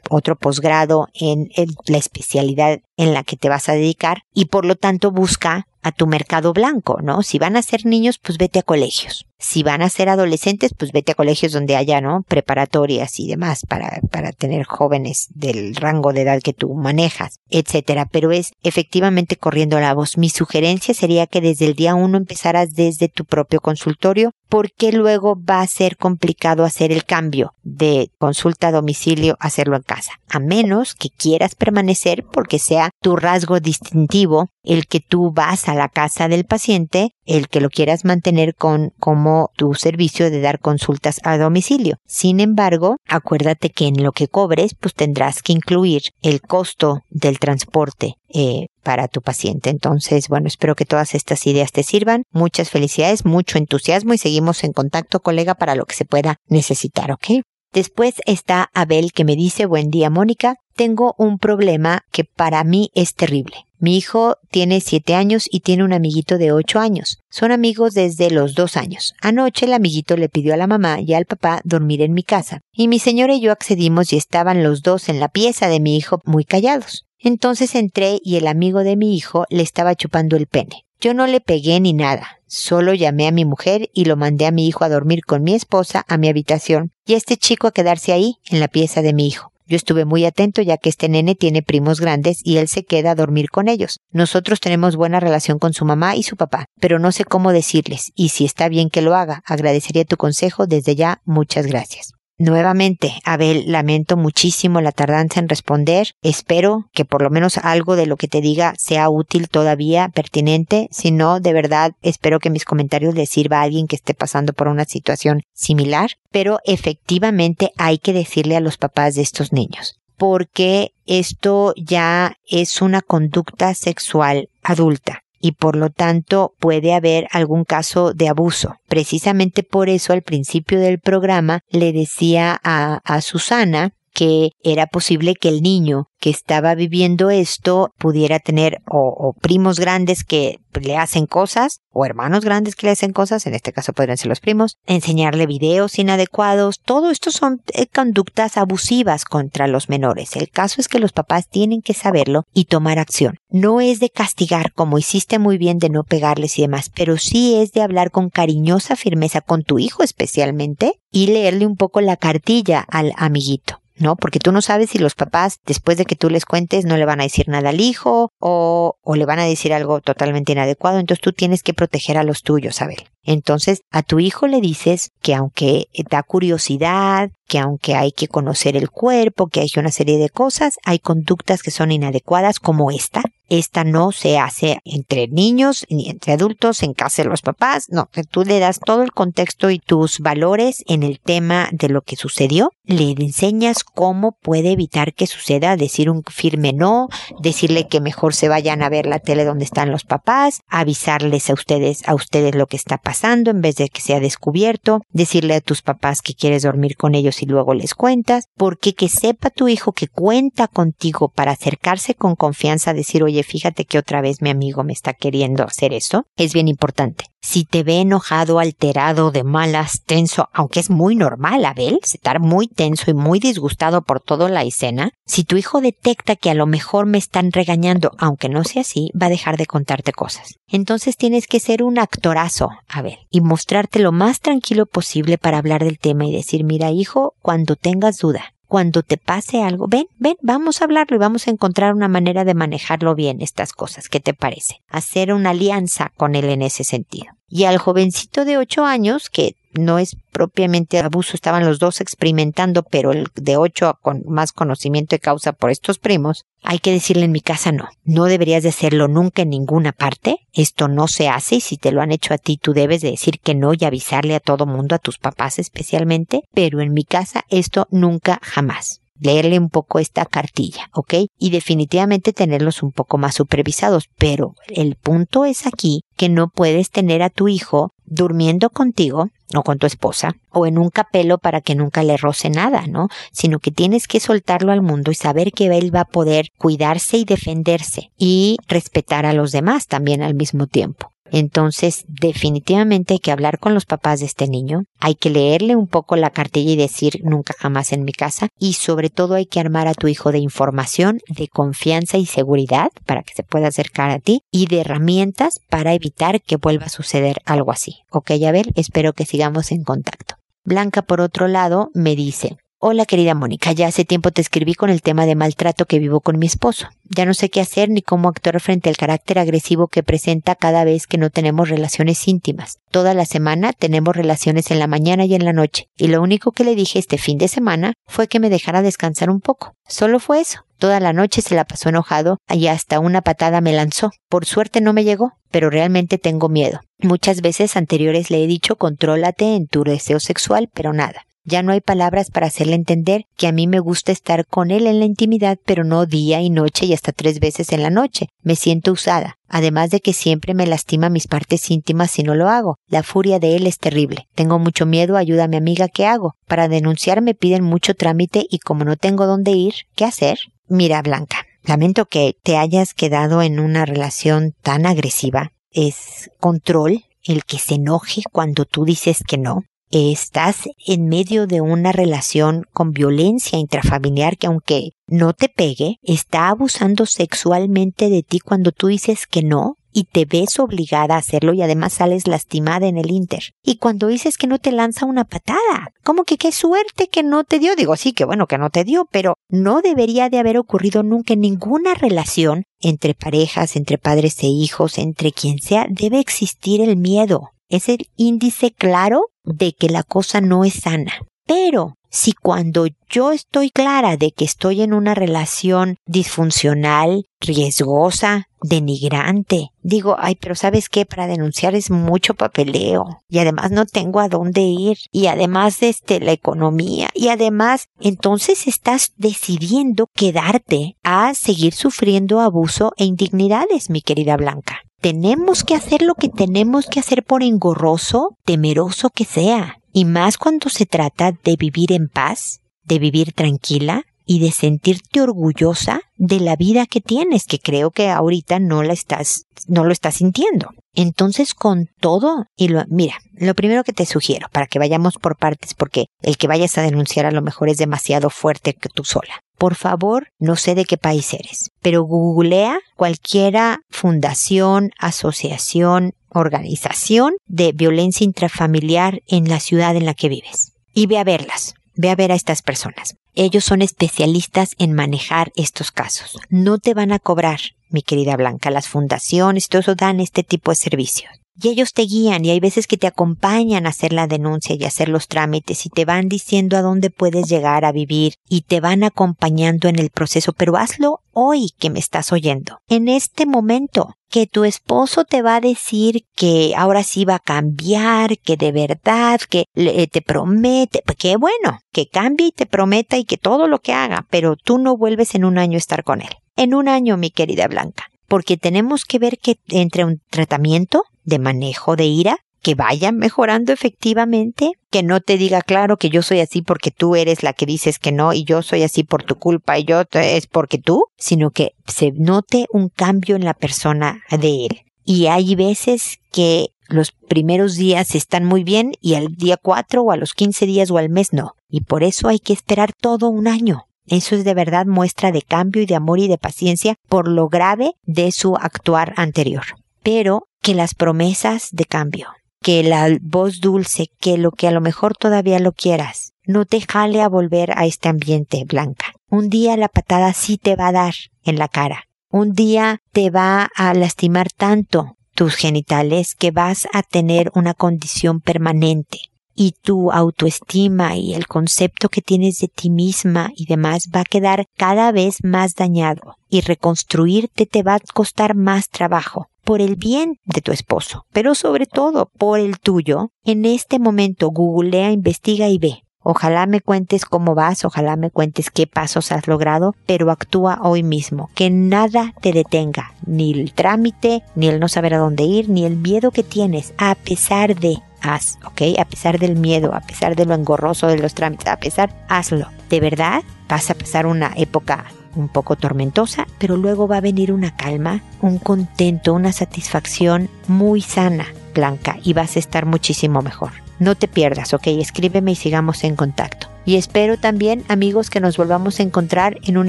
otro 0.08 0.36
posgrado 0.36 1.08
en 1.12 1.50
la 1.86 1.98
especialidad 1.98 2.80
en 2.96 3.14
la 3.14 3.24
que 3.24 3.36
te 3.36 3.48
vas 3.48 3.68
a 3.68 3.74
dedicar 3.74 4.22
y 4.32 4.46
por 4.46 4.64
lo 4.64 4.76
tanto 4.76 5.10
busca 5.10 5.66
a 5.84 5.92
tu 5.92 6.06
mercado 6.06 6.54
blanco, 6.54 7.00
¿no? 7.02 7.22
Si 7.22 7.38
van 7.38 7.56
a 7.56 7.62
ser 7.62 7.84
niños, 7.84 8.18
pues 8.18 8.38
vete 8.38 8.58
a 8.58 8.62
colegios. 8.62 9.26
Si 9.38 9.62
van 9.62 9.82
a 9.82 9.90
ser 9.90 10.08
adolescentes, 10.08 10.72
pues 10.76 10.92
vete 10.92 11.12
a 11.12 11.14
colegios 11.14 11.52
donde 11.52 11.76
haya, 11.76 12.00
¿no? 12.00 12.24
Preparatorias 12.26 13.20
y 13.20 13.28
demás 13.28 13.66
para, 13.68 14.00
para 14.10 14.32
tener 14.32 14.64
jóvenes 14.64 15.28
del 15.34 15.76
rango 15.76 16.14
de 16.14 16.22
edad 16.22 16.40
que 16.40 16.54
tú 16.54 16.72
manejas, 16.72 17.40
etcétera. 17.50 18.06
Pero 18.10 18.32
es 18.32 18.52
efectivamente 18.62 19.36
corriendo 19.36 19.78
la 19.78 19.92
voz. 19.92 20.16
Mi 20.16 20.30
sugerencia 20.30 20.94
sería 20.94 21.26
que 21.26 21.42
desde 21.42 21.66
el 21.66 21.74
día 21.74 21.94
uno 21.94 22.16
empezaras 22.16 22.72
desde 22.72 23.10
tu 23.10 23.26
propio 23.26 23.60
consultorio, 23.60 24.32
porque 24.54 24.92
luego 24.92 25.36
va 25.36 25.62
a 25.62 25.66
ser 25.66 25.96
complicado 25.96 26.64
hacer 26.64 26.92
el 26.92 27.04
cambio 27.04 27.54
de 27.64 28.12
consulta 28.18 28.68
a 28.68 28.70
domicilio 28.70 29.36
a 29.40 29.48
hacerlo 29.48 29.74
en 29.74 29.82
casa. 29.82 30.12
A 30.30 30.38
menos 30.38 30.94
que 30.94 31.08
quieras 31.10 31.56
permanecer 31.56 32.22
porque 32.22 32.60
sea 32.60 32.90
tu 33.02 33.16
rasgo 33.16 33.58
distintivo 33.58 34.50
el 34.64 34.86
que 34.86 35.00
tú 35.00 35.30
vas 35.32 35.68
a 35.68 35.74
la 35.74 35.88
casa 35.88 36.28
del 36.28 36.44
paciente, 36.44 37.10
el 37.24 37.48
que 37.48 37.60
lo 37.60 37.70
quieras 37.70 38.04
mantener 38.04 38.54
con 38.54 38.90
como 38.98 39.50
tu 39.56 39.74
servicio 39.74 40.30
de 40.30 40.40
dar 40.40 40.58
consultas 40.58 41.20
a 41.22 41.38
domicilio. 41.38 41.96
Sin 42.06 42.40
embargo, 42.40 42.96
acuérdate 43.06 43.70
que 43.70 43.86
en 43.86 44.02
lo 44.02 44.12
que 44.12 44.28
cobres, 44.28 44.74
pues 44.74 44.94
tendrás 44.94 45.42
que 45.42 45.52
incluir 45.52 46.02
el 46.22 46.40
costo 46.40 47.00
del 47.10 47.38
transporte 47.38 48.14
eh, 48.28 48.66
para 48.82 49.08
tu 49.08 49.20
paciente. 49.20 49.70
Entonces, 49.70 50.28
bueno, 50.28 50.48
espero 50.48 50.74
que 50.74 50.86
todas 50.86 51.14
estas 51.14 51.46
ideas 51.46 51.72
te 51.72 51.82
sirvan. 51.82 52.24
Muchas 52.32 52.70
felicidades, 52.70 53.24
mucho 53.24 53.58
entusiasmo 53.58 54.14
y 54.14 54.18
seguimos 54.18 54.64
en 54.64 54.72
contacto, 54.72 55.20
colega, 55.20 55.54
para 55.54 55.74
lo 55.74 55.84
que 55.84 55.94
se 55.94 56.04
pueda 56.04 56.36
necesitar, 56.48 57.12
¿ok? 57.12 57.42
Después 57.72 58.14
está 58.24 58.70
Abel 58.72 59.12
que 59.12 59.24
me 59.24 59.34
dice, 59.34 59.66
buen 59.66 59.90
día 59.90 60.08
Mónica, 60.08 60.54
tengo 60.76 61.14
un 61.18 61.38
problema 61.38 62.02
que 62.12 62.22
para 62.24 62.62
mí 62.62 62.90
es 62.94 63.14
terrible. 63.14 63.66
Mi 63.84 63.98
hijo 63.98 64.38
tiene 64.50 64.80
siete 64.80 65.14
años 65.14 65.46
y 65.50 65.60
tiene 65.60 65.84
un 65.84 65.92
amiguito 65.92 66.38
de 66.38 66.52
ocho 66.52 66.80
años. 66.80 67.18
Son 67.28 67.52
amigos 67.52 67.92
desde 67.92 68.30
los 68.30 68.54
dos 68.54 68.78
años. 68.78 69.12
Anoche 69.20 69.66
el 69.66 69.74
amiguito 69.74 70.16
le 70.16 70.30
pidió 70.30 70.54
a 70.54 70.56
la 70.56 70.66
mamá 70.66 71.02
y 71.02 71.12
al 71.12 71.26
papá 71.26 71.60
dormir 71.64 72.00
en 72.00 72.14
mi 72.14 72.22
casa, 72.22 72.62
y 72.72 72.88
mi 72.88 72.98
señora 72.98 73.34
y 73.34 73.42
yo 73.42 73.52
accedimos 73.52 74.10
y 74.14 74.16
estaban 74.16 74.62
los 74.62 74.80
dos 74.80 75.10
en 75.10 75.20
la 75.20 75.28
pieza 75.28 75.68
de 75.68 75.80
mi 75.80 75.98
hijo 75.98 76.22
muy 76.24 76.46
callados. 76.46 77.04
Entonces 77.18 77.74
entré 77.74 78.20
y 78.24 78.36
el 78.36 78.46
amigo 78.46 78.84
de 78.84 78.96
mi 78.96 79.14
hijo 79.14 79.44
le 79.50 79.62
estaba 79.62 79.94
chupando 79.94 80.38
el 80.38 80.46
pene. 80.46 80.86
Yo 80.98 81.12
no 81.12 81.26
le 81.26 81.42
pegué 81.42 81.78
ni 81.78 81.92
nada, 81.92 82.38
solo 82.46 82.94
llamé 82.94 83.26
a 83.26 83.32
mi 83.32 83.44
mujer 83.44 83.90
y 83.92 84.06
lo 84.06 84.16
mandé 84.16 84.46
a 84.46 84.50
mi 84.50 84.66
hijo 84.66 84.84
a 84.84 84.88
dormir 84.88 85.26
con 85.26 85.42
mi 85.42 85.52
esposa 85.52 86.06
a 86.08 86.16
mi 86.16 86.30
habitación 86.30 86.92
y 87.04 87.12
a 87.12 87.16
este 87.18 87.36
chico 87.36 87.66
a 87.66 87.72
quedarse 87.72 88.14
ahí, 88.14 88.36
en 88.48 88.60
la 88.60 88.68
pieza 88.68 89.02
de 89.02 89.12
mi 89.12 89.26
hijo. 89.26 89.52
Yo 89.66 89.76
estuve 89.76 90.04
muy 90.04 90.24
atento 90.24 90.62
ya 90.62 90.76
que 90.76 90.88
este 90.88 91.08
nene 91.08 91.34
tiene 91.34 91.62
primos 91.62 92.00
grandes 92.00 92.40
y 92.44 92.58
él 92.58 92.68
se 92.68 92.84
queda 92.84 93.12
a 93.12 93.14
dormir 93.14 93.50
con 93.50 93.68
ellos. 93.68 94.00
Nosotros 94.10 94.60
tenemos 94.60 94.96
buena 94.96 95.20
relación 95.20 95.58
con 95.58 95.72
su 95.72 95.84
mamá 95.84 96.16
y 96.16 96.22
su 96.22 96.36
papá, 96.36 96.66
pero 96.80 96.98
no 96.98 97.12
sé 97.12 97.24
cómo 97.24 97.52
decirles, 97.52 98.12
y 98.14 98.30
si 98.30 98.44
está 98.44 98.68
bien 98.68 98.90
que 98.90 99.02
lo 99.02 99.14
haga, 99.14 99.42
agradecería 99.46 100.04
tu 100.04 100.16
consejo 100.16 100.66
desde 100.66 100.96
ya. 100.96 101.20
Muchas 101.24 101.66
gracias. 101.66 102.13
Nuevamente, 102.36 103.14
Abel, 103.24 103.70
lamento 103.70 104.16
muchísimo 104.16 104.80
la 104.80 104.90
tardanza 104.90 105.38
en 105.38 105.48
responder. 105.48 106.14
Espero 106.20 106.86
que 106.92 107.04
por 107.04 107.22
lo 107.22 107.30
menos 107.30 107.58
algo 107.58 107.94
de 107.94 108.06
lo 108.06 108.16
que 108.16 108.26
te 108.26 108.40
diga 108.40 108.74
sea 108.76 109.08
útil 109.08 109.48
todavía, 109.48 110.08
pertinente. 110.08 110.88
Si 110.90 111.12
no, 111.12 111.38
de 111.38 111.52
verdad, 111.52 111.92
espero 112.02 112.40
que 112.40 112.50
mis 112.50 112.64
comentarios 112.64 113.14
le 113.14 113.26
sirva 113.26 113.60
a 113.60 113.62
alguien 113.62 113.86
que 113.86 113.94
esté 113.94 114.14
pasando 114.14 114.52
por 114.52 114.66
una 114.66 114.84
situación 114.84 115.42
similar. 115.52 116.10
Pero 116.32 116.58
efectivamente 116.64 117.70
hay 117.76 117.98
que 117.98 118.12
decirle 118.12 118.56
a 118.56 118.60
los 118.60 118.78
papás 118.78 119.14
de 119.14 119.22
estos 119.22 119.52
niños 119.52 120.00
porque 120.16 120.92
esto 121.06 121.74
ya 121.76 122.36
es 122.48 122.80
una 122.80 123.02
conducta 123.02 123.74
sexual 123.74 124.48
adulta 124.62 125.23
y 125.44 125.52
por 125.52 125.76
lo 125.76 125.90
tanto 125.90 126.54
puede 126.58 126.94
haber 126.94 127.28
algún 127.30 127.64
caso 127.64 128.14
de 128.14 128.30
abuso. 128.30 128.76
Precisamente 128.88 129.62
por 129.62 129.90
eso 129.90 130.14
al 130.14 130.22
principio 130.22 130.80
del 130.80 131.00
programa 131.00 131.60
le 131.68 131.92
decía 131.92 132.58
a, 132.64 133.20
Susana 133.20 133.92
que 134.14 134.52
era 134.62 134.86
posible 134.86 135.34
que 135.34 135.48
el 135.48 135.60
niño 135.60 136.06
que 136.18 136.30
estaba 136.30 136.74
viviendo 136.74 137.28
esto 137.28 137.90
pudiera 137.98 138.38
tener 138.38 138.80
o, 138.88 139.34
primos 139.42 139.78
grandes 139.78 140.24
que 140.24 140.56
le 140.80 140.96
hacen 140.96 141.26
cosas 141.26 141.80
o 141.90 142.06
hermanos 142.06 142.44
grandes 142.44 142.76
que 142.76 142.86
le 142.86 142.92
hacen 142.92 143.12
cosas, 143.12 143.46
en 143.46 143.54
este 143.54 143.72
caso 143.72 143.92
podrían 143.92 144.16
ser 144.16 144.28
los 144.28 144.40
primos, 144.40 144.76
enseñarle 144.86 145.46
videos 145.46 145.98
inadecuados, 145.98 146.80
todo 146.84 147.10
esto 147.10 147.30
son 147.30 147.60
eh, 147.72 147.86
conductas 147.86 148.56
abusivas 148.56 149.24
contra 149.24 149.66
los 149.66 149.88
menores. 149.88 150.34
El 150.36 150.48
caso 150.48 150.80
es 150.80 150.88
que 150.88 150.98
los 150.98 151.12
papás 151.12 151.48
tienen 151.48 151.82
que 151.82 151.94
saberlo 151.94 152.44
y 152.54 152.64
tomar 152.64 152.98
acción. 152.98 153.36
No 153.50 153.80
es 153.80 154.00
de 154.00 154.10
castigar 154.10 154.72
como 154.72 154.98
hiciste 154.98 155.38
muy 155.38 155.58
bien 155.58 155.78
de 155.78 155.90
no 155.90 156.04
pegarles 156.04 156.58
y 156.58 156.62
demás, 156.62 156.90
pero 156.94 157.18
sí 157.18 157.56
es 157.56 157.72
de 157.72 157.82
hablar 157.82 158.10
con 158.10 158.30
cariñosa 158.30 158.96
firmeza 158.96 159.40
con 159.40 159.62
tu 159.62 159.78
hijo 159.78 160.02
especialmente 160.02 161.00
y 161.10 161.26
leerle 161.26 161.66
un 161.66 161.76
poco 161.76 162.00
la 162.00 162.16
cartilla 162.16 162.80
al 162.80 163.12
amiguito. 163.16 163.83
¿No? 163.96 164.16
Porque 164.16 164.38
tú 164.38 164.52
no 164.52 164.62
sabes 164.62 164.90
si 164.90 164.98
los 164.98 165.14
papás, 165.14 165.60
después 165.64 165.96
de 165.98 166.04
que 166.04 166.16
tú 166.16 166.30
les 166.30 166.44
cuentes, 166.44 166.84
no 166.84 166.96
le 166.96 167.04
van 167.04 167.20
a 167.20 167.24
decir 167.24 167.48
nada 167.48 167.70
al 167.70 167.80
hijo 167.80 168.32
o, 168.38 168.98
o 169.00 169.14
le 169.16 169.24
van 169.24 169.38
a 169.38 169.44
decir 169.44 169.72
algo 169.72 170.00
totalmente 170.00 170.52
inadecuado. 170.52 170.98
Entonces 170.98 171.22
tú 171.22 171.32
tienes 171.32 171.62
que 171.62 171.74
proteger 171.74 172.18
a 172.18 172.24
los 172.24 172.42
tuyos, 172.42 172.82
Abel. 172.82 173.13
Entonces 173.24 173.82
a 173.90 174.02
tu 174.02 174.20
hijo 174.20 174.46
le 174.46 174.60
dices 174.60 175.10
que 175.22 175.34
aunque 175.34 175.88
da 176.10 176.22
curiosidad, 176.22 177.30
que 177.46 177.58
aunque 177.58 177.94
hay 177.94 178.12
que 178.12 178.28
conocer 178.28 178.76
el 178.76 178.90
cuerpo, 178.90 179.48
que 179.48 179.60
hay 179.60 179.70
una 179.76 179.90
serie 179.90 180.18
de 180.18 180.30
cosas, 180.30 180.78
hay 180.84 180.98
conductas 180.98 181.62
que 181.62 181.70
son 181.70 181.92
inadecuadas 181.92 182.58
como 182.58 182.90
esta. 182.90 183.22
Esta 183.50 183.84
no 183.84 184.10
se 184.10 184.38
hace 184.38 184.78
entre 184.86 185.28
niños 185.28 185.84
ni 185.90 186.08
entre 186.08 186.32
adultos 186.32 186.82
en 186.82 186.94
casa 186.94 187.22
de 187.22 187.28
los 187.28 187.42
papás. 187.42 187.88
No, 187.90 188.08
tú 188.30 188.42
le 188.42 188.58
das 188.58 188.80
todo 188.80 189.02
el 189.02 189.12
contexto 189.12 189.70
y 189.70 189.78
tus 189.78 190.20
valores 190.20 190.82
en 190.86 191.02
el 191.02 191.20
tema 191.20 191.68
de 191.70 191.90
lo 191.90 192.00
que 192.00 192.16
sucedió. 192.16 192.72
Le 192.84 193.10
enseñas 193.10 193.84
cómo 193.84 194.32
puede 194.32 194.72
evitar 194.72 195.12
que 195.12 195.26
suceda, 195.26 195.76
decir 195.76 196.08
un 196.08 196.22
firme 196.24 196.72
no, 196.72 197.08
decirle 197.38 197.86
que 197.86 198.00
mejor 198.00 198.34
se 198.34 198.48
vayan 198.48 198.82
a 198.82 198.88
ver 198.88 199.04
la 199.04 199.18
tele 199.18 199.44
donde 199.44 199.66
están 199.66 199.92
los 199.92 200.04
papás, 200.04 200.62
avisarles 200.68 201.50
a 201.50 201.52
ustedes, 201.52 202.08
a 202.08 202.14
ustedes 202.14 202.54
lo 202.54 202.66
que 202.66 202.78
está 202.78 202.96
pasando 202.96 203.13
en 203.22 203.60
vez 203.60 203.76
de 203.76 203.88
que 203.88 204.00
sea 204.00 204.20
descubierto, 204.20 205.00
decirle 205.10 205.54
a 205.54 205.60
tus 205.60 205.82
papás 205.82 206.22
que 206.22 206.34
quieres 206.34 206.62
dormir 206.62 206.96
con 206.96 207.14
ellos 207.14 207.42
y 207.42 207.46
luego 207.46 207.74
les 207.74 207.94
cuentas, 207.94 208.46
porque 208.56 208.94
que 208.94 209.08
sepa 209.08 209.50
tu 209.50 209.68
hijo 209.68 209.92
que 209.92 210.08
cuenta 210.08 210.68
contigo 210.68 211.28
para 211.28 211.52
acercarse 211.52 212.14
con 212.14 212.34
confianza 212.34 212.90
a 212.90 212.94
decir, 212.94 213.22
oye, 213.22 213.42
fíjate 213.42 213.84
que 213.84 213.98
otra 213.98 214.20
vez 214.20 214.42
mi 214.42 214.50
amigo 214.50 214.84
me 214.84 214.92
está 214.92 215.14
queriendo 215.14 215.64
hacer 215.64 215.92
eso, 215.92 216.26
es 216.36 216.52
bien 216.52 216.68
importante. 216.68 217.33
Si 217.46 217.66
te 217.66 217.82
ve 217.82 218.00
enojado, 218.00 218.58
alterado, 218.58 219.30
de 219.30 219.44
malas, 219.44 220.00
tenso, 220.06 220.48
aunque 220.54 220.80
es 220.80 220.88
muy 220.88 221.14
normal, 221.14 221.66
Abel, 221.66 222.00
estar 222.02 222.40
muy 222.40 222.68
tenso 222.68 223.10
y 223.10 223.14
muy 223.14 223.38
disgustado 223.38 224.00
por 224.00 224.22
toda 224.22 224.48
la 224.48 224.62
escena, 224.62 225.10
si 225.26 225.44
tu 225.44 225.58
hijo 225.58 225.82
detecta 225.82 226.36
que 226.36 226.48
a 226.48 226.54
lo 226.54 226.64
mejor 226.64 227.04
me 227.04 227.18
están 227.18 227.52
regañando, 227.52 228.12
aunque 228.16 228.48
no 228.48 228.64
sea 228.64 228.80
así, 228.80 229.10
va 229.20 229.26
a 229.26 229.28
dejar 229.28 229.58
de 229.58 229.66
contarte 229.66 230.12
cosas. 230.12 230.54
Entonces 230.68 231.18
tienes 231.18 231.46
que 231.46 231.60
ser 231.60 231.82
un 231.82 231.98
actorazo, 231.98 232.70
Abel, 232.88 233.18
y 233.28 233.42
mostrarte 233.42 233.98
lo 233.98 234.10
más 234.10 234.40
tranquilo 234.40 234.86
posible 234.86 235.36
para 235.36 235.58
hablar 235.58 235.84
del 235.84 235.98
tema 235.98 236.24
y 236.24 236.32
decir, 236.32 236.64
mira 236.64 236.92
hijo, 236.92 237.34
cuando 237.42 237.76
tengas 237.76 238.16
duda, 238.16 238.53
cuando 238.74 239.04
te 239.04 239.18
pase 239.18 239.62
algo, 239.62 239.86
ven, 239.86 240.08
ven, 240.18 240.34
vamos 240.42 240.80
a 240.80 240.86
hablarlo 240.86 241.14
y 241.14 241.20
vamos 241.20 241.46
a 241.46 241.52
encontrar 241.52 241.94
una 241.94 242.08
manera 242.08 242.44
de 242.44 242.54
manejarlo 242.54 243.14
bien, 243.14 243.40
estas 243.40 243.72
cosas. 243.72 244.08
¿Qué 244.08 244.18
te 244.18 244.34
parece? 244.34 244.80
Hacer 244.88 245.32
una 245.32 245.50
alianza 245.50 246.10
con 246.16 246.34
él 246.34 246.46
en 246.46 246.60
ese 246.60 246.82
sentido. 246.82 247.26
Y 247.48 247.66
al 247.66 247.78
jovencito 247.78 248.44
de 248.44 248.58
ocho 248.58 248.84
años, 248.84 249.30
que 249.30 249.54
no 249.74 249.98
es 249.98 250.16
propiamente 250.32 250.98
abuso, 250.98 251.32
estaban 251.34 251.64
los 251.64 251.78
dos 251.78 252.00
experimentando, 252.00 252.82
pero 252.82 253.12
el 253.12 253.28
de 253.34 253.56
ocho 253.56 253.98
con 254.02 254.22
más 254.26 254.52
conocimiento 254.52 255.14
de 255.14 255.20
causa 255.20 255.52
por 255.52 255.70
estos 255.70 255.98
primos, 255.98 256.44
hay 256.62 256.78
que 256.78 256.92
decirle 256.92 257.24
en 257.24 257.32
mi 257.32 257.40
casa 257.40 257.72
no, 257.72 257.88
no 258.04 258.24
deberías 258.24 258.62
de 258.62 258.70
hacerlo 258.70 259.08
nunca 259.08 259.42
en 259.42 259.50
ninguna 259.50 259.92
parte, 259.92 260.38
esto 260.52 260.88
no 260.88 261.08
se 261.08 261.28
hace 261.28 261.56
y 261.56 261.60
si 261.60 261.76
te 261.76 261.92
lo 261.92 262.00
han 262.00 262.12
hecho 262.12 262.34
a 262.34 262.38
ti 262.38 262.56
tú 262.56 262.72
debes 262.72 263.02
de 263.02 263.10
decir 263.10 263.38
que 263.40 263.54
no 263.54 263.72
y 263.74 263.84
avisarle 263.84 264.34
a 264.34 264.40
todo 264.40 264.66
mundo, 264.66 264.94
a 264.94 264.98
tus 264.98 265.18
papás 265.18 265.58
especialmente, 265.58 266.42
pero 266.54 266.80
en 266.80 266.92
mi 266.92 267.04
casa 267.04 267.44
esto 267.50 267.86
nunca 267.90 268.40
jamás 268.42 269.03
leerle 269.18 269.58
un 269.58 269.68
poco 269.68 269.98
esta 269.98 270.24
cartilla, 270.26 270.88
¿ok? 270.92 271.14
Y 271.38 271.50
definitivamente 271.50 272.32
tenerlos 272.32 272.82
un 272.82 272.92
poco 272.92 273.18
más 273.18 273.34
supervisados. 273.34 274.08
Pero 274.18 274.54
el 274.68 274.96
punto 274.96 275.44
es 275.44 275.66
aquí 275.66 276.02
que 276.16 276.28
no 276.28 276.48
puedes 276.48 276.90
tener 276.90 277.22
a 277.22 277.30
tu 277.30 277.48
hijo 277.48 277.92
durmiendo 278.06 278.70
contigo 278.70 279.28
o 279.54 279.62
con 279.62 279.78
tu 279.78 279.86
esposa 279.86 280.32
o 280.50 280.66
en 280.66 280.78
un 280.78 280.90
capelo 280.90 281.38
para 281.38 281.60
que 281.60 281.74
nunca 281.74 282.02
le 282.02 282.16
roce 282.16 282.50
nada, 282.50 282.86
¿no? 282.86 283.08
Sino 283.32 283.58
que 283.58 283.70
tienes 283.70 284.06
que 284.06 284.20
soltarlo 284.20 284.72
al 284.72 284.82
mundo 284.82 285.10
y 285.10 285.14
saber 285.14 285.52
que 285.52 285.66
él 285.66 285.94
va 285.94 286.00
a 286.00 286.08
poder 286.08 286.48
cuidarse 286.58 287.16
y 287.16 287.24
defenderse 287.24 288.10
y 288.18 288.58
respetar 288.68 289.26
a 289.26 289.32
los 289.32 289.52
demás 289.52 289.86
también 289.86 290.22
al 290.22 290.34
mismo 290.34 290.66
tiempo. 290.66 291.13
Entonces, 291.30 292.04
definitivamente 292.06 293.14
hay 293.14 293.18
que 293.18 293.32
hablar 293.32 293.58
con 293.58 293.74
los 293.74 293.86
papás 293.86 294.20
de 294.20 294.26
este 294.26 294.46
niño, 294.46 294.84
hay 295.00 295.14
que 295.14 295.30
leerle 295.30 295.76
un 295.76 295.86
poco 295.86 296.16
la 296.16 296.30
cartilla 296.30 296.72
y 296.72 296.76
decir 296.76 297.20
nunca 297.24 297.54
jamás 297.58 297.92
en 297.92 298.04
mi 298.04 298.12
casa 298.12 298.48
y 298.58 298.74
sobre 298.74 299.10
todo 299.10 299.34
hay 299.34 299.46
que 299.46 299.60
armar 299.60 299.88
a 299.88 299.94
tu 299.94 300.08
hijo 300.08 300.32
de 300.32 300.38
información, 300.38 301.18
de 301.28 301.48
confianza 301.48 302.18
y 302.18 302.26
seguridad 302.26 302.90
para 303.06 303.22
que 303.22 303.34
se 303.34 303.42
pueda 303.42 303.68
acercar 303.68 304.10
a 304.10 304.18
ti 304.18 304.42
y 304.50 304.66
de 304.66 304.80
herramientas 304.80 305.60
para 305.70 305.94
evitar 305.94 306.42
que 306.42 306.56
vuelva 306.56 306.86
a 306.86 306.90
suceder 306.90 307.38
algo 307.44 307.72
así. 307.72 307.96
Ok, 308.10 308.32
Abel, 308.46 308.72
espero 308.76 309.12
que 309.12 309.26
sigamos 309.26 309.72
en 309.72 309.82
contacto. 309.82 310.36
Blanca, 310.64 311.02
por 311.02 311.20
otro 311.20 311.46
lado, 311.46 311.90
me 311.92 312.16
dice, 312.16 312.56
Hola 312.86 313.06
querida 313.06 313.34
Mónica, 313.34 313.72
ya 313.72 313.86
hace 313.86 314.04
tiempo 314.04 314.30
te 314.30 314.42
escribí 314.42 314.74
con 314.74 314.90
el 314.90 315.00
tema 315.00 315.24
de 315.24 315.34
maltrato 315.34 315.86
que 315.86 315.98
vivo 315.98 316.20
con 316.20 316.38
mi 316.38 316.44
esposo. 316.44 316.88
Ya 317.04 317.24
no 317.24 317.32
sé 317.32 317.48
qué 317.48 317.62
hacer 317.62 317.88
ni 317.88 318.02
cómo 318.02 318.28
actuar 318.28 318.60
frente 318.60 318.90
al 318.90 318.98
carácter 318.98 319.38
agresivo 319.38 319.88
que 319.88 320.02
presenta 320.02 320.54
cada 320.54 320.84
vez 320.84 321.06
que 321.06 321.16
no 321.16 321.30
tenemos 321.30 321.70
relaciones 321.70 322.28
íntimas. 322.28 322.80
Toda 322.90 323.14
la 323.14 323.24
semana 323.24 323.72
tenemos 323.72 324.14
relaciones 324.14 324.70
en 324.70 324.80
la 324.80 324.86
mañana 324.86 325.24
y 325.24 325.34
en 325.34 325.46
la 325.46 325.54
noche, 325.54 325.88
y 325.96 326.08
lo 326.08 326.20
único 326.20 326.52
que 326.52 326.64
le 326.64 326.74
dije 326.74 326.98
este 326.98 327.16
fin 327.16 327.38
de 327.38 327.48
semana 327.48 327.94
fue 328.06 328.28
que 328.28 328.38
me 328.38 328.50
dejara 328.50 328.82
descansar 328.82 329.30
un 329.30 329.40
poco. 329.40 329.72
Solo 329.88 330.20
fue 330.20 330.42
eso. 330.42 330.66
Toda 330.76 331.00
la 331.00 331.14
noche 331.14 331.40
se 331.40 331.54
la 331.54 331.64
pasó 331.64 331.88
enojado 331.88 332.36
y 332.50 332.66
hasta 332.66 333.00
una 333.00 333.22
patada 333.22 333.62
me 333.62 333.72
lanzó. 333.72 334.10
Por 334.28 334.44
suerte 334.44 334.82
no 334.82 334.92
me 334.92 335.04
llegó, 335.04 335.32
pero 335.50 335.70
realmente 335.70 336.18
tengo 336.18 336.50
miedo. 336.50 336.80
Muchas 336.98 337.40
veces 337.40 337.78
anteriores 337.78 338.30
le 338.30 338.44
he 338.44 338.46
dicho 338.46 338.76
contrólate 338.76 339.56
en 339.56 339.68
tu 339.68 339.84
deseo 339.84 340.20
sexual, 340.20 340.68
pero 340.70 340.92
nada. 340.92 341.24
Ya 341.46 341.62
no 341.62 341.72
hay 341.72 341.82
palabras 341.82 342.30
para 342.30 342.46
hacerle 342.46 342.74
entender 342.74 343.26
que 343.36 343.46
a 343.46 343.52
mí 343.52 343.66
me 343.66 343.78
gusta 343.78 344.12
estar 344.12 344.46
con 344.46 344.70
él 344.70 344.86
en 344.86 344.98
la 344.98 345.04
intimidad, 345.04 345.58
pero 345.66 345.84
no 345.84 346.06
día 346.06 346.40
y 346.40 346.48
noche 346.48 346.86
y 346.86 346.94
hasta 346.94 347.12
tres 347.12 347.38
veces 347.38 347.70
en 347.72 347.82
la 347.82 347.90
noche. 347.90 348.28
Me 348.42 348.56
siento 348.56 348.92
usada. 348.92 349.36
Además 349.46 349.90
de 349.90 350.00
que 350.00 350.14
siempre 350.14 350.54
me 350.54 350.66
lastima 350.66 351.10
mis 351.10 351.26
partes 351.26 351.70
íntimas 351.70 352.10
si 352.10 352.22
no 352.22 352.34
lo 352.34 352.48
hago. 352.48 352.78
La 352.88 353.02
furia 353.02 353.38
de 353.38 353.56
él 353.56 353.66
es 353.66 353.78
terrible. 353.78 354.26
Tengo 354.34 354.58
mucho 354.58 354.86
miedo, 354.86 355.18
ayúdame 355.18 355.58
amiga, 355.58 355.88
¿qué 355.88 356.06
hago? 356.06 356.34
Para 356.48 356.66
denunciar 356.66 357.20
me 357.20 357.34
piden 357.34 357.62
mucho 357.62 357.94
trámite 357.94 358.46
y 358.48 358.58
como 358.58 358.84
no 358.84 358.96
tengo 358.96 359.26
dónde 359.26 359.50
ir, 359.50 359.74
¿qué 359.94 360.06
hacer? 360.06 360.38
Mira, 360.66 361.02
Blanca, 361.02 361.46
lamento 361.62 362.06
que 362.06 362.36
te 362.42 362.56
hayas 362.56 362.94
quedado 362.94 363.42
en 363.42 363.60
una 363.60 363.84
relación 363.84 364.54
tan 364.62 364.86
agresiva. 364.86 365.52
Es 365.70 366.30
control 366.40 367.04
el 367.22 367.44
que 367.44 367.58
se 367.58 367.74
enoje 367.74 368.22
cuando 368.32 368.64
tú 368.64 368.86
dices 368.86 369.22
que 369.26 369.36
no. 369.36 369.64
Estás 369.96 370.68
en 370.88 371.08
medio 371.08 371.46
de 371.46 371.60
una 371.60 371.92
relación 371.92 372.64
con 372.72 372.90
violencia 372.90 373.60
intrafamiliar 373.60 374.36
que 374.36 374.48
aunque 374.48 374.90
no 375.06 375.34
te 375.34 375.48
pegue, 375.48 375.98
está 376.02 376.48
abusando 376.48 377.06
sexualmente 377.06 378.08
de 378.08 378.24
ti 378.24 378.40
cuando 378.40 378.72
tú 378.72 378.88
dices 378.88 379.28
que 379.28 379.44
no 379.44 379.76
y 379.92 380.06
te 380.10 380.24
ves 380.24 380.58
obligada 380.58 381.14
a 381.14 381.18
hacerlo 381.18 381.54
y 381.54 381.62
además 381.62 381.92
sales 381.92 382.26
lastimada 382.26 382.88
en 382.88 382.98
el 382.98 383.12
Inter. 383.12 383.52
Y 383.62 383.76
cuando 383.76 384.08
dices 384.08 384.36
que 384.36 384.48
no 384.48 384.58
te 384.58 384.72
lanza 384.72 385.06
una 385.06 385.26
patada, 385.26 385.92
como 386.02 386.24
que 386.24 386.38
qué 386.38 386.50
suerte 386.50 387.06
que 387.06 387.22
no 387.22 387.44
te 387.44 387.60
dio. 387.60 387.76
Digo, 387.76 387.94
sí, 387.94 388.12
que 388.12 388.24
bueno 388.24 388.48
que 388.48 388.58
no 388.58 388.70
te 388.70 388.82
dio, 388.82 389.06
pero 389.12 389.36
no 389.48 389.80
debería 389.80 390.28
de 390.28 390.40
haber 390.40 390.58
ocurrido 390.58 391.04
nunca 391.04 391.34
en 391.34 391.40
ninguna 391.42 391.94
relación 391.94 392.64
entre 392.80 393.14
parejas, 393.14 393.76
entre 393.76 393.98
padres 393.98 394.42
e 394.42 394.48
hijos, 394.48 394.98
entre 394.98 395.30
quien 395.30 395.60
sea, 395.60 395.86
debe 395.88 396.18
existir 396.18 396.80
el 396.80 396.96
miedo. 396.96 397.53
Es 397.68 397.88
el 397.88 398.08
índice 398.16 398.72
claro 398.72 399.30
de 399.44 399.72
que 399.72 399.88
la 399.88 400.02
cosa 400.02 400.40
no 400.40 400.64
es 400.64 400.74
sana. 400.74 401.12
Pero 401.46 401.94
si 402.14 402.32
cuando 402.32 402.86
yo 403.10 403.32
estoy 403.32 403.70
clara 403.70 404.16
de 404.16 404.30
que 404.30 404.44
estoy 404.44 404.82
en 404.82 404.94
una 404.94 405.16
relación 405.16 405.96
disfuncional, 406.06 407.26
riesgosa, 407.40 408.46
denigrante, 408.62 409.70
digo, 409.82 410.14
ay, 410.18 410.36
pero 410.36 410.54
sabes 410.54 410.88
qué, 410.88 411.06
para 411.06 411.26
denunciar 411.26 411.74
es 411.74 411.90
mucho 411.90 412.34
papeleo 412.34 413.20
y 413.28 413.40
además 413.40 413.72
no 413.72 413.84
tengo 413.84 414.20
a 414.20 414.28
dónde 414.28 414.60
ir 414.60 414.96
y 415.10 415.26
además 415.26 415.82
este 415.82 416.20
la 416.20 416.30
economía 416.30 417.10
y 417.14 417.28
además 417.28 417.88
entonces 418.00 418.68
estás 418.68 419.12
decidiendo 419.16 420.08
quedarte 420.14 420.96
a 421.02 421.34
seguir 421.34 421.74
sufriendo 421.74 422.40
abuso 422.40 422.92
e 422.96 423.06
indignidades, 423.06 423.90
mi 423.90 424.02
querida 424.02 424.36
Blanca. 424.36 424.82
Tenemos 425.04 425.64
que 425.64 425.74
hacer 425.74 426.00
lo 426.00 426.14
que 426.14 426.30
tenemos 426.30 426.86
que 426.86 426.98
hacer 426.98 427.24
por 427.24 427.42
engorroso, 427.42 428.38
temeroso 428.46 429.10
que 429.10 429.26
sea 429.26 429.76
y 429.92 430.06
más 430.06 430.38
cuando 430.38 430.70
se 430.70 430.86
trata 430.86 431.32
de 431.44 431.56
vivir 431.56 431.92
en 431.92 432.08
paz, 432.08 432.62
de 432.84 432.98
vivir 432.98 433.34
tranquila 433.34 434.04
y 434.24 434.38
de 434.38 434.50
sentirte 434.50 435.20
orgullosa 435.20 436.00
de 436.16 436.40
la 436.40 436.56
vida 436.56 436.86
que 436.86 437.02
tienes, 437.02 437.44
que 437.44 437.58
creo 437.58 437.90
que 437.90 438.08
ahorita 438.08 438.60
no 438.60 438.82
la 438.82 438.94
estás, 438.94 439.44
no 439.68 439.84
lo 439.84 439.92
estás 439.92 440.14
sintiendo. 440.14 440.70
Entonces, 440.94 441.52
con 441.52 441.90
todo, 442.00 442.46
y 442.56 442.68
lo, 442.68 442.84
mira, 442.88 443.18
lo 443.34 443.52
primero 443.52 443.84
que 443.84 443.92
te 443.92 444.06
sugiero, 444.06 444.48
para 444.52 444.66
que 444.66 444.78
vayamos 444.78 445.18
por 445.18 445.36
partes, 445.36 445.74
porque 445.74 446.06
el 446.22 446.38
que 446.38 446.46
vayas 446.46 446.78
a 446.78 446.82
denunciar 446.82 447.26
a 447.26 447.30
lo 447.30 447.42
mejor 447.42 447.68
es 447.68 447.76
demasiado 447.76 448.30
fuerte 448.30 448.72
que 448.72 448.88
tú 448.88 449.04
sola. 449.04 449.43
Por 449.58 449.74
favor, 449.76 450.28
no 450.38 450.56
sé 450.56 450.74
de 450.74 450.84
qué 450.84 450.96
país 450.96 451.32
eres, 451.32 451.70
pero 451.80 452.02
googlea 452.02 452.80
cualquiera 452.96 453.80
fundación, 453.88 454.90
asociación, 454.98 456.12
organización 456.28 457.34
de 457.46 457.72
violencia 457.72 458.24
intrafamiliar 458.24 459.20
en 459.28 459.48
la 459.48 459.60
ciudad 459.60 459.96
en 459.96 460.06
la 460.06 460.14
que 460.14 460.28
vives. 460.28 460.72
Y 460.92 461.06
ve 461.06 461.18
a 461.18 461.24
verlas, 461.24 461.74
ve 461.94 462.10
a 462.10 462.16
ver 462.16 462.32
a 462.32 462.34
estas 462.34 462.62
personas. 462.62 463.14
Ellos 463.34 463.64
son 463.64 463.82
especialistas 463.82 464.74
en 464.78 464.92
manejar 464.92 465.52
estos 465.56 465.90
casos. 465.90 466.38
No 466.50 466.78
te 466.78 466.94
van 466.94 467.12
a 467.12 467.18
cobrar, 467.18 467.60
mi 467.88 468.02
querida 468.02 468.36
Blanca. 468.36 468.70
Las 468.70 468.88
fundaciones, 468.88 469.68
todo 469.68 469.80
eso 469.80 469.94
dan 469.94 470.20
este 470.20 470.44
tipo 470.44 470.70
de 470.70 470.76
servicios. 470.76 471.32
Y 471.56 471.68
ellos 471.68 471.92
te 471.92 472.02
guían 472.02 472.44
y 472.44 472.50
hay 472.50 472.58
veces 472.58 472.86
que 472.86 472.96
te 472.96 473.06
acompañan 473.06 473.86
a 473.86 473.90
hacer 473.90 474.12
la 474.12 474.26
denuncia 474.26 474.74
y 474.74 474.84
a 474.84 474.88
hacer 474.88 475.08
los 475.08 475.28
trámites 475.28 475.86
y 475.86 475.88
te 475.88 476.04
van 476.04 476.28
diciendo 476.28 476.76
a 476.76 476.82
dónde 476.82 477.10
puedes 477.10 477.48
llegar 477.48 477.84
a 477.84 477.92
vivir 477.92 478.34
y 478.48 478.62
te 478.62 478.80
van 478.80 479.04
acompañando 479.04 479.88
en 479.88 479.98
el 479.98 480.10
proceso, 480.10 480.52
pero 480.52 480.76
hazlo 480.76 481.20
hoy 481.32 481.70
que 481.78 481.90
me 481.90 481.98
estás 481.98 482.32
oyendo, 482.32 482.78
en 482.88 483.08
este 483.08 483.46
momento, 483.46 484.14
que 484.28 484.46
tu 484.48 484.64
esposo 484.64 485.24
te 485.24 485.42
va 485.42 485.56
a 485.56 485.60
decir 485.60 486.24
que 486.34 486.74
ahora 486.76 487.04
sí 487.04 487.24
va 487.24 487.36
a 487.36 487.40
cambiar, 487.40 488.38
que 488.38 488.56
de 488.56 488.72
verdad, 488.72 489.40
que 489.48 489.66
te 489.74 490.22
promete, 490.22 491.02
pues 491.06 491.16
que 491.16 491.36
bueno, 491.36 491.78
que 491.92 492.08
cambie 492.08 492.48
y 492.48 492.52
te 492.52 492.66
prometa 492.66 493.16
y 493.16 493.24
que 493.24 493.36
todo 493.36 493.68
lo 493.68 493.80
que 493.80 493.92
haga, 493.92 494.26
pero 494.30 494.56
tú 494.56 494.78
no 494.78 494.96
vuelves 494.96 495.36
en 495.36 495.44
un 495.44 495.58
año 495.58 495.76
a 495.76 495.78
estar 495.78 496.02
con 496.02 496.20
él. 496.20 496.30
En 496.56 496.74
un 496.74 496.88
año, 496.88 497.16
mi 497.16 497.30
querida 497.30 497.68
Blanca, 497.68 498.10
porque 498.28 498.56
tenemos 498.56 499.04
que 499.04 499.18
ver 499.18 499.38
que 499.38 499.58
entre 499.68 500.04
un 500.04 500.20
tratamiento 500.30 501.04
de 501.24 501.38
manejo 501.38 501.96
de 501.96 502.06
ira, 502.06 502.38
que 502.64 502.74
vaya 502.74 503.12
mejorando 503.12 503.72
efectivamente, 503.72 504.72
que 504.90 505.02
no 505.02 505.20
te 505.20 505.36
diga 505.36 505.60
claro 505.60 505.98
que 505.98 506.08
yo 506.08 506.22
soy 506.22 506.40
así 506.40 506.62
porque 506.62 506.90
tú 506.90 507.14
eres 507.14 507.42
la 507.42 507.52
que 507.52 507.66
dices 507.66 507.98
que 507.98 508.10
no 508.10 508.32
y 508.32 508.44
yo 508.44 508.62
soy 508.62 508.82
así 508.82 509.04
por 509.04 509.22
tu 509.22 509.36
culpa 509.36 509.78
y 509.78 509.84
yo 509.84 510.02
es 510.12 510.46
porque 510.46 510.78
tú, 510.78 511.04
sino 511.18 511.50
que 511.50 511.74
se 511.86 512.12
note 512.12 512.66
un 512.70 512.88
cambio 512.88 513.36
en 513.36 513.44
la 513.44 513.52
persona 513.52 514.22
de 514.30 514.66
él. 514.66 514.80
Y 515.04 515.26
hay 515.26 515.54
veces 515.54 516.20
que 516.32 516.68
los 516.88 517.12
primeros 517.12 517.76
días 517.76 518.14
están 518.14 518.46
muy 518.46 518.64
bien 518.64 518.92
y 519.00 519.14
al 519.14 519.34
día 519.34 519.58
cuatro 519.60 520.02
o 520.02 520.10
a 520.10 520.16
los 520.16 520.32
quince 520.32 520.64
días 520.64 520.90
o 520.90 520.96
al 520.96 521.10
mes 521.10 521.34
no. 521.34 521.56
Y 521.68 521.82
por 521.82 522.02
eso 522.02 522.28
hay 522.28 522.38
que 522.38 522.54
esperar 522.54 522.92
todo 522.94 523.28
un 523.28 523.46
año. 523.46 523.84
Eso 524.06 524.34
es 524.36 524.44
de 524.44 524.54
verdad 524.54 524.86
muestra 524.86 525.32
de 525.32 525.42
cambio 525.42 525.82
y 525.82 525.86
de 525.86 525.94
amor 525.94 526.18
y 526.18 526.28
de 526.28 526.38
paciencia 526.38 526.96
por 527.08 527.28
lo 527.28 527.48
grave 527.48 527.92
de 528.02 528.32
su 528.32 528.56
actuar 528.56 529.14
anterior. 529.16 529.64
Pero 530.02 530.48
que 530.60 530.74
las 530.74 530.94
promesas 530.94 531.68
de 531.72 531.84
cambio, 531.84 532.28
que 532.62 532.82
la 532.82 533.08
voz 533.22 533.60
dulce, 533.60 534.08
que 534.20 534.36
lo 534.36 534.50
que 534.50 534.68
a 534.68 534.70
lo 534.70 534.80
mejor 534.80 535.16
todavía 535.16 535.58
lo 535.58 535.72
quieras, 535.72 536.34
no 536.46 536.66
te 536.66 536.80
jale 536.80 537.22
a 537.22 537.28
volver 537.28 537.76
a 537.78 537.86
este 537.86 538.08
ambiente 538.08 538.64
blanca. 538.64 539.14
Un 539.30 539.48
día 539.48 539.76
la 539.76 539.88
patada 539.88 540.32
sí 540.34 540.58
te 540.58 540.76
va 540.76 540.88
a 540.88 540.92
dar 540.92 541.14
en 541.42 541.58
la 541.58 541.68
cara. 541.68 542.04
Un 542.30 542.52
día 542.52 543.00
te 543.12 543.30
va 543.30 543.70
a 543.74 543.94
lastimar 543.94 544.50
tanto 544.50 545.16
tus 545.34 545.54
genitales 545.54 546.34
que 546.34 546.50
vas 546.50 546.86
a 546.92 547.02
tener 547.02 547.50
una 547.54 547.74
condición 547.74 548.40
permanente 548.40 549.20
y 549.54 549.72
tu 549.82 550.10
autoestima 550.10 551.16
y 551.16 551.34
el 551.34 551.46
concepto 551.46 552.08
que 552.08 552.20
tienes 552.20 552.58
de 552.58 552.68
ti 552.68 552.90
misma 552.90 553.50
y 553.54 553.66
demás 553.66 554.08
va 554.14 554.20
a 554.20 554.24
quedar 554.24 554.66
cada 554.76 555.12
vez 555.12 555.38
más 555.42 555.74
dañado 555.74 556.36
y 556.48 556.60
reconstruirte 556.60 557.66
te 557.66 557.82
va 557.82 557.94
a 557.94 558.00
costar 558.00 558.54
más 558.54 558.88
trabajo 558.88 559.48
por 559.64 559.80
el 559.80 559.96
bien 559.96 560.38
de 560.44 560.60
tu 560.60 560.72
esposo, 560.72 561.24
pero 561.32 561.54
sobre 561.54 561.86
todo 561.86 562.30
por 562.38 562.60
el 562.60 562.78
tuyo, 562.78 563.30
en 563.44 563.64
este 563.64 563.98
momento 563.98 564.50
googlea, 564.50 565.10
investiga 565.10 565.68
y 565.68 565.78
ve. 565.78 566.02
Ojalá 566.26 566.64
me 566.64 566.80
cuentes 566.80 567.26
cómo 567.26 567.54
vas, 567.54 567.84
ojalá 567.84 568.16
me 568.16 568.30
cuentes 568.30 568.70
qué 568.70 568.86
pasos 568.86 569.30
has 569.30 569.46
logrado, 569.46 569.94
pero 570.06 570.30
actúa 570.30 570.80
hoy 570.82 571.02
mismo, 571.02 571.50
que 571.54 571.68
nada 571.68 572.32
te 572.40 572.52
detenga, 572.52 573.12
ni 573.26 573.52
el 573.52 573.74
trámite, 573.74 574.42
ni 574.54 574.68
el 574.68 574.80
no 574.80 574.88
saber 574.88 575.12
a 575.14 575.18
dónde 575.18 575.44
ir, 575.44 575.68
ni 575.68 575.84
el 575.84 575.96
miedo 575.96 576.30
que 576.30 576.42
tienes, 576.42 576.94
a 576.96 577.14
pesar 577.14 577.76
de, 577.76 577.98
haz, 578.22 578.58
¿ok? 578.64 578.98
A 578.98 579.04
pesar 579.04 579.38
del 579.38 579.56
miedo, 579.56 579.94
a 579.94 580.00
pesar 580.00 580.34
de 580.34 580.46
lo 580.46 580.54
engorroso 580.54 581.08
de 581.08 581.18
los 581.18 581.34
trámites, 581.34 581.68
a 581.68 581.76
pesar, 581.76 582.10
hazlo. 582.28 582.68
De 582.88 583.00
verdad, 583.00 583.42
vas 583.68 583.90
a 583.90 583.94
pasar 583.94 584.26
una 584.26 584.54
época 584.56 585.04
un 585.36 585.48
poco 585.48 585.76
tormentosa, 585.76 586.46
pero 586.58 586.78
luego 586.78 587.06
va 587.06 587.18
a 587.18 587.20
venir 587.20 587.52
una 587.52 587.76
calma, 587.76 588.22
un 588.40 588.58
contento, 588.58 589.34
una 589.34 589.52
satisfacción 589.52 590.48
muy 590.68 591.02
sana, 591.02 591.46
Blanca, 591.74 592.16
y 592.22 592.32
vas 592.32 592.56
a 592.56 592.60
estar 592.60 592.86
muchísimo 592.86 593.42
mejor. 593.42 593.83
No 593.98 594.14
te 594.14 594.28
pierdas, 594.28 594.74
ok, 594.74 594.88
escríbeme 594.88 595.52
y 595.52 595.56
sigamos 595.56 596.04
en 596.04 596.16
contacto. 596.16 596.68
Y 596.86 596.96
espero 596.96 597.38
también, 597.38 597.84
amigos, 597.88 598.28
que 598.28 598.40
nos 598.40 598.56
volvamos 598.56 598.98
a 599.00 599.02
encontrar 599.02 599.58
en 599.62 599.78
un 599.78 599.88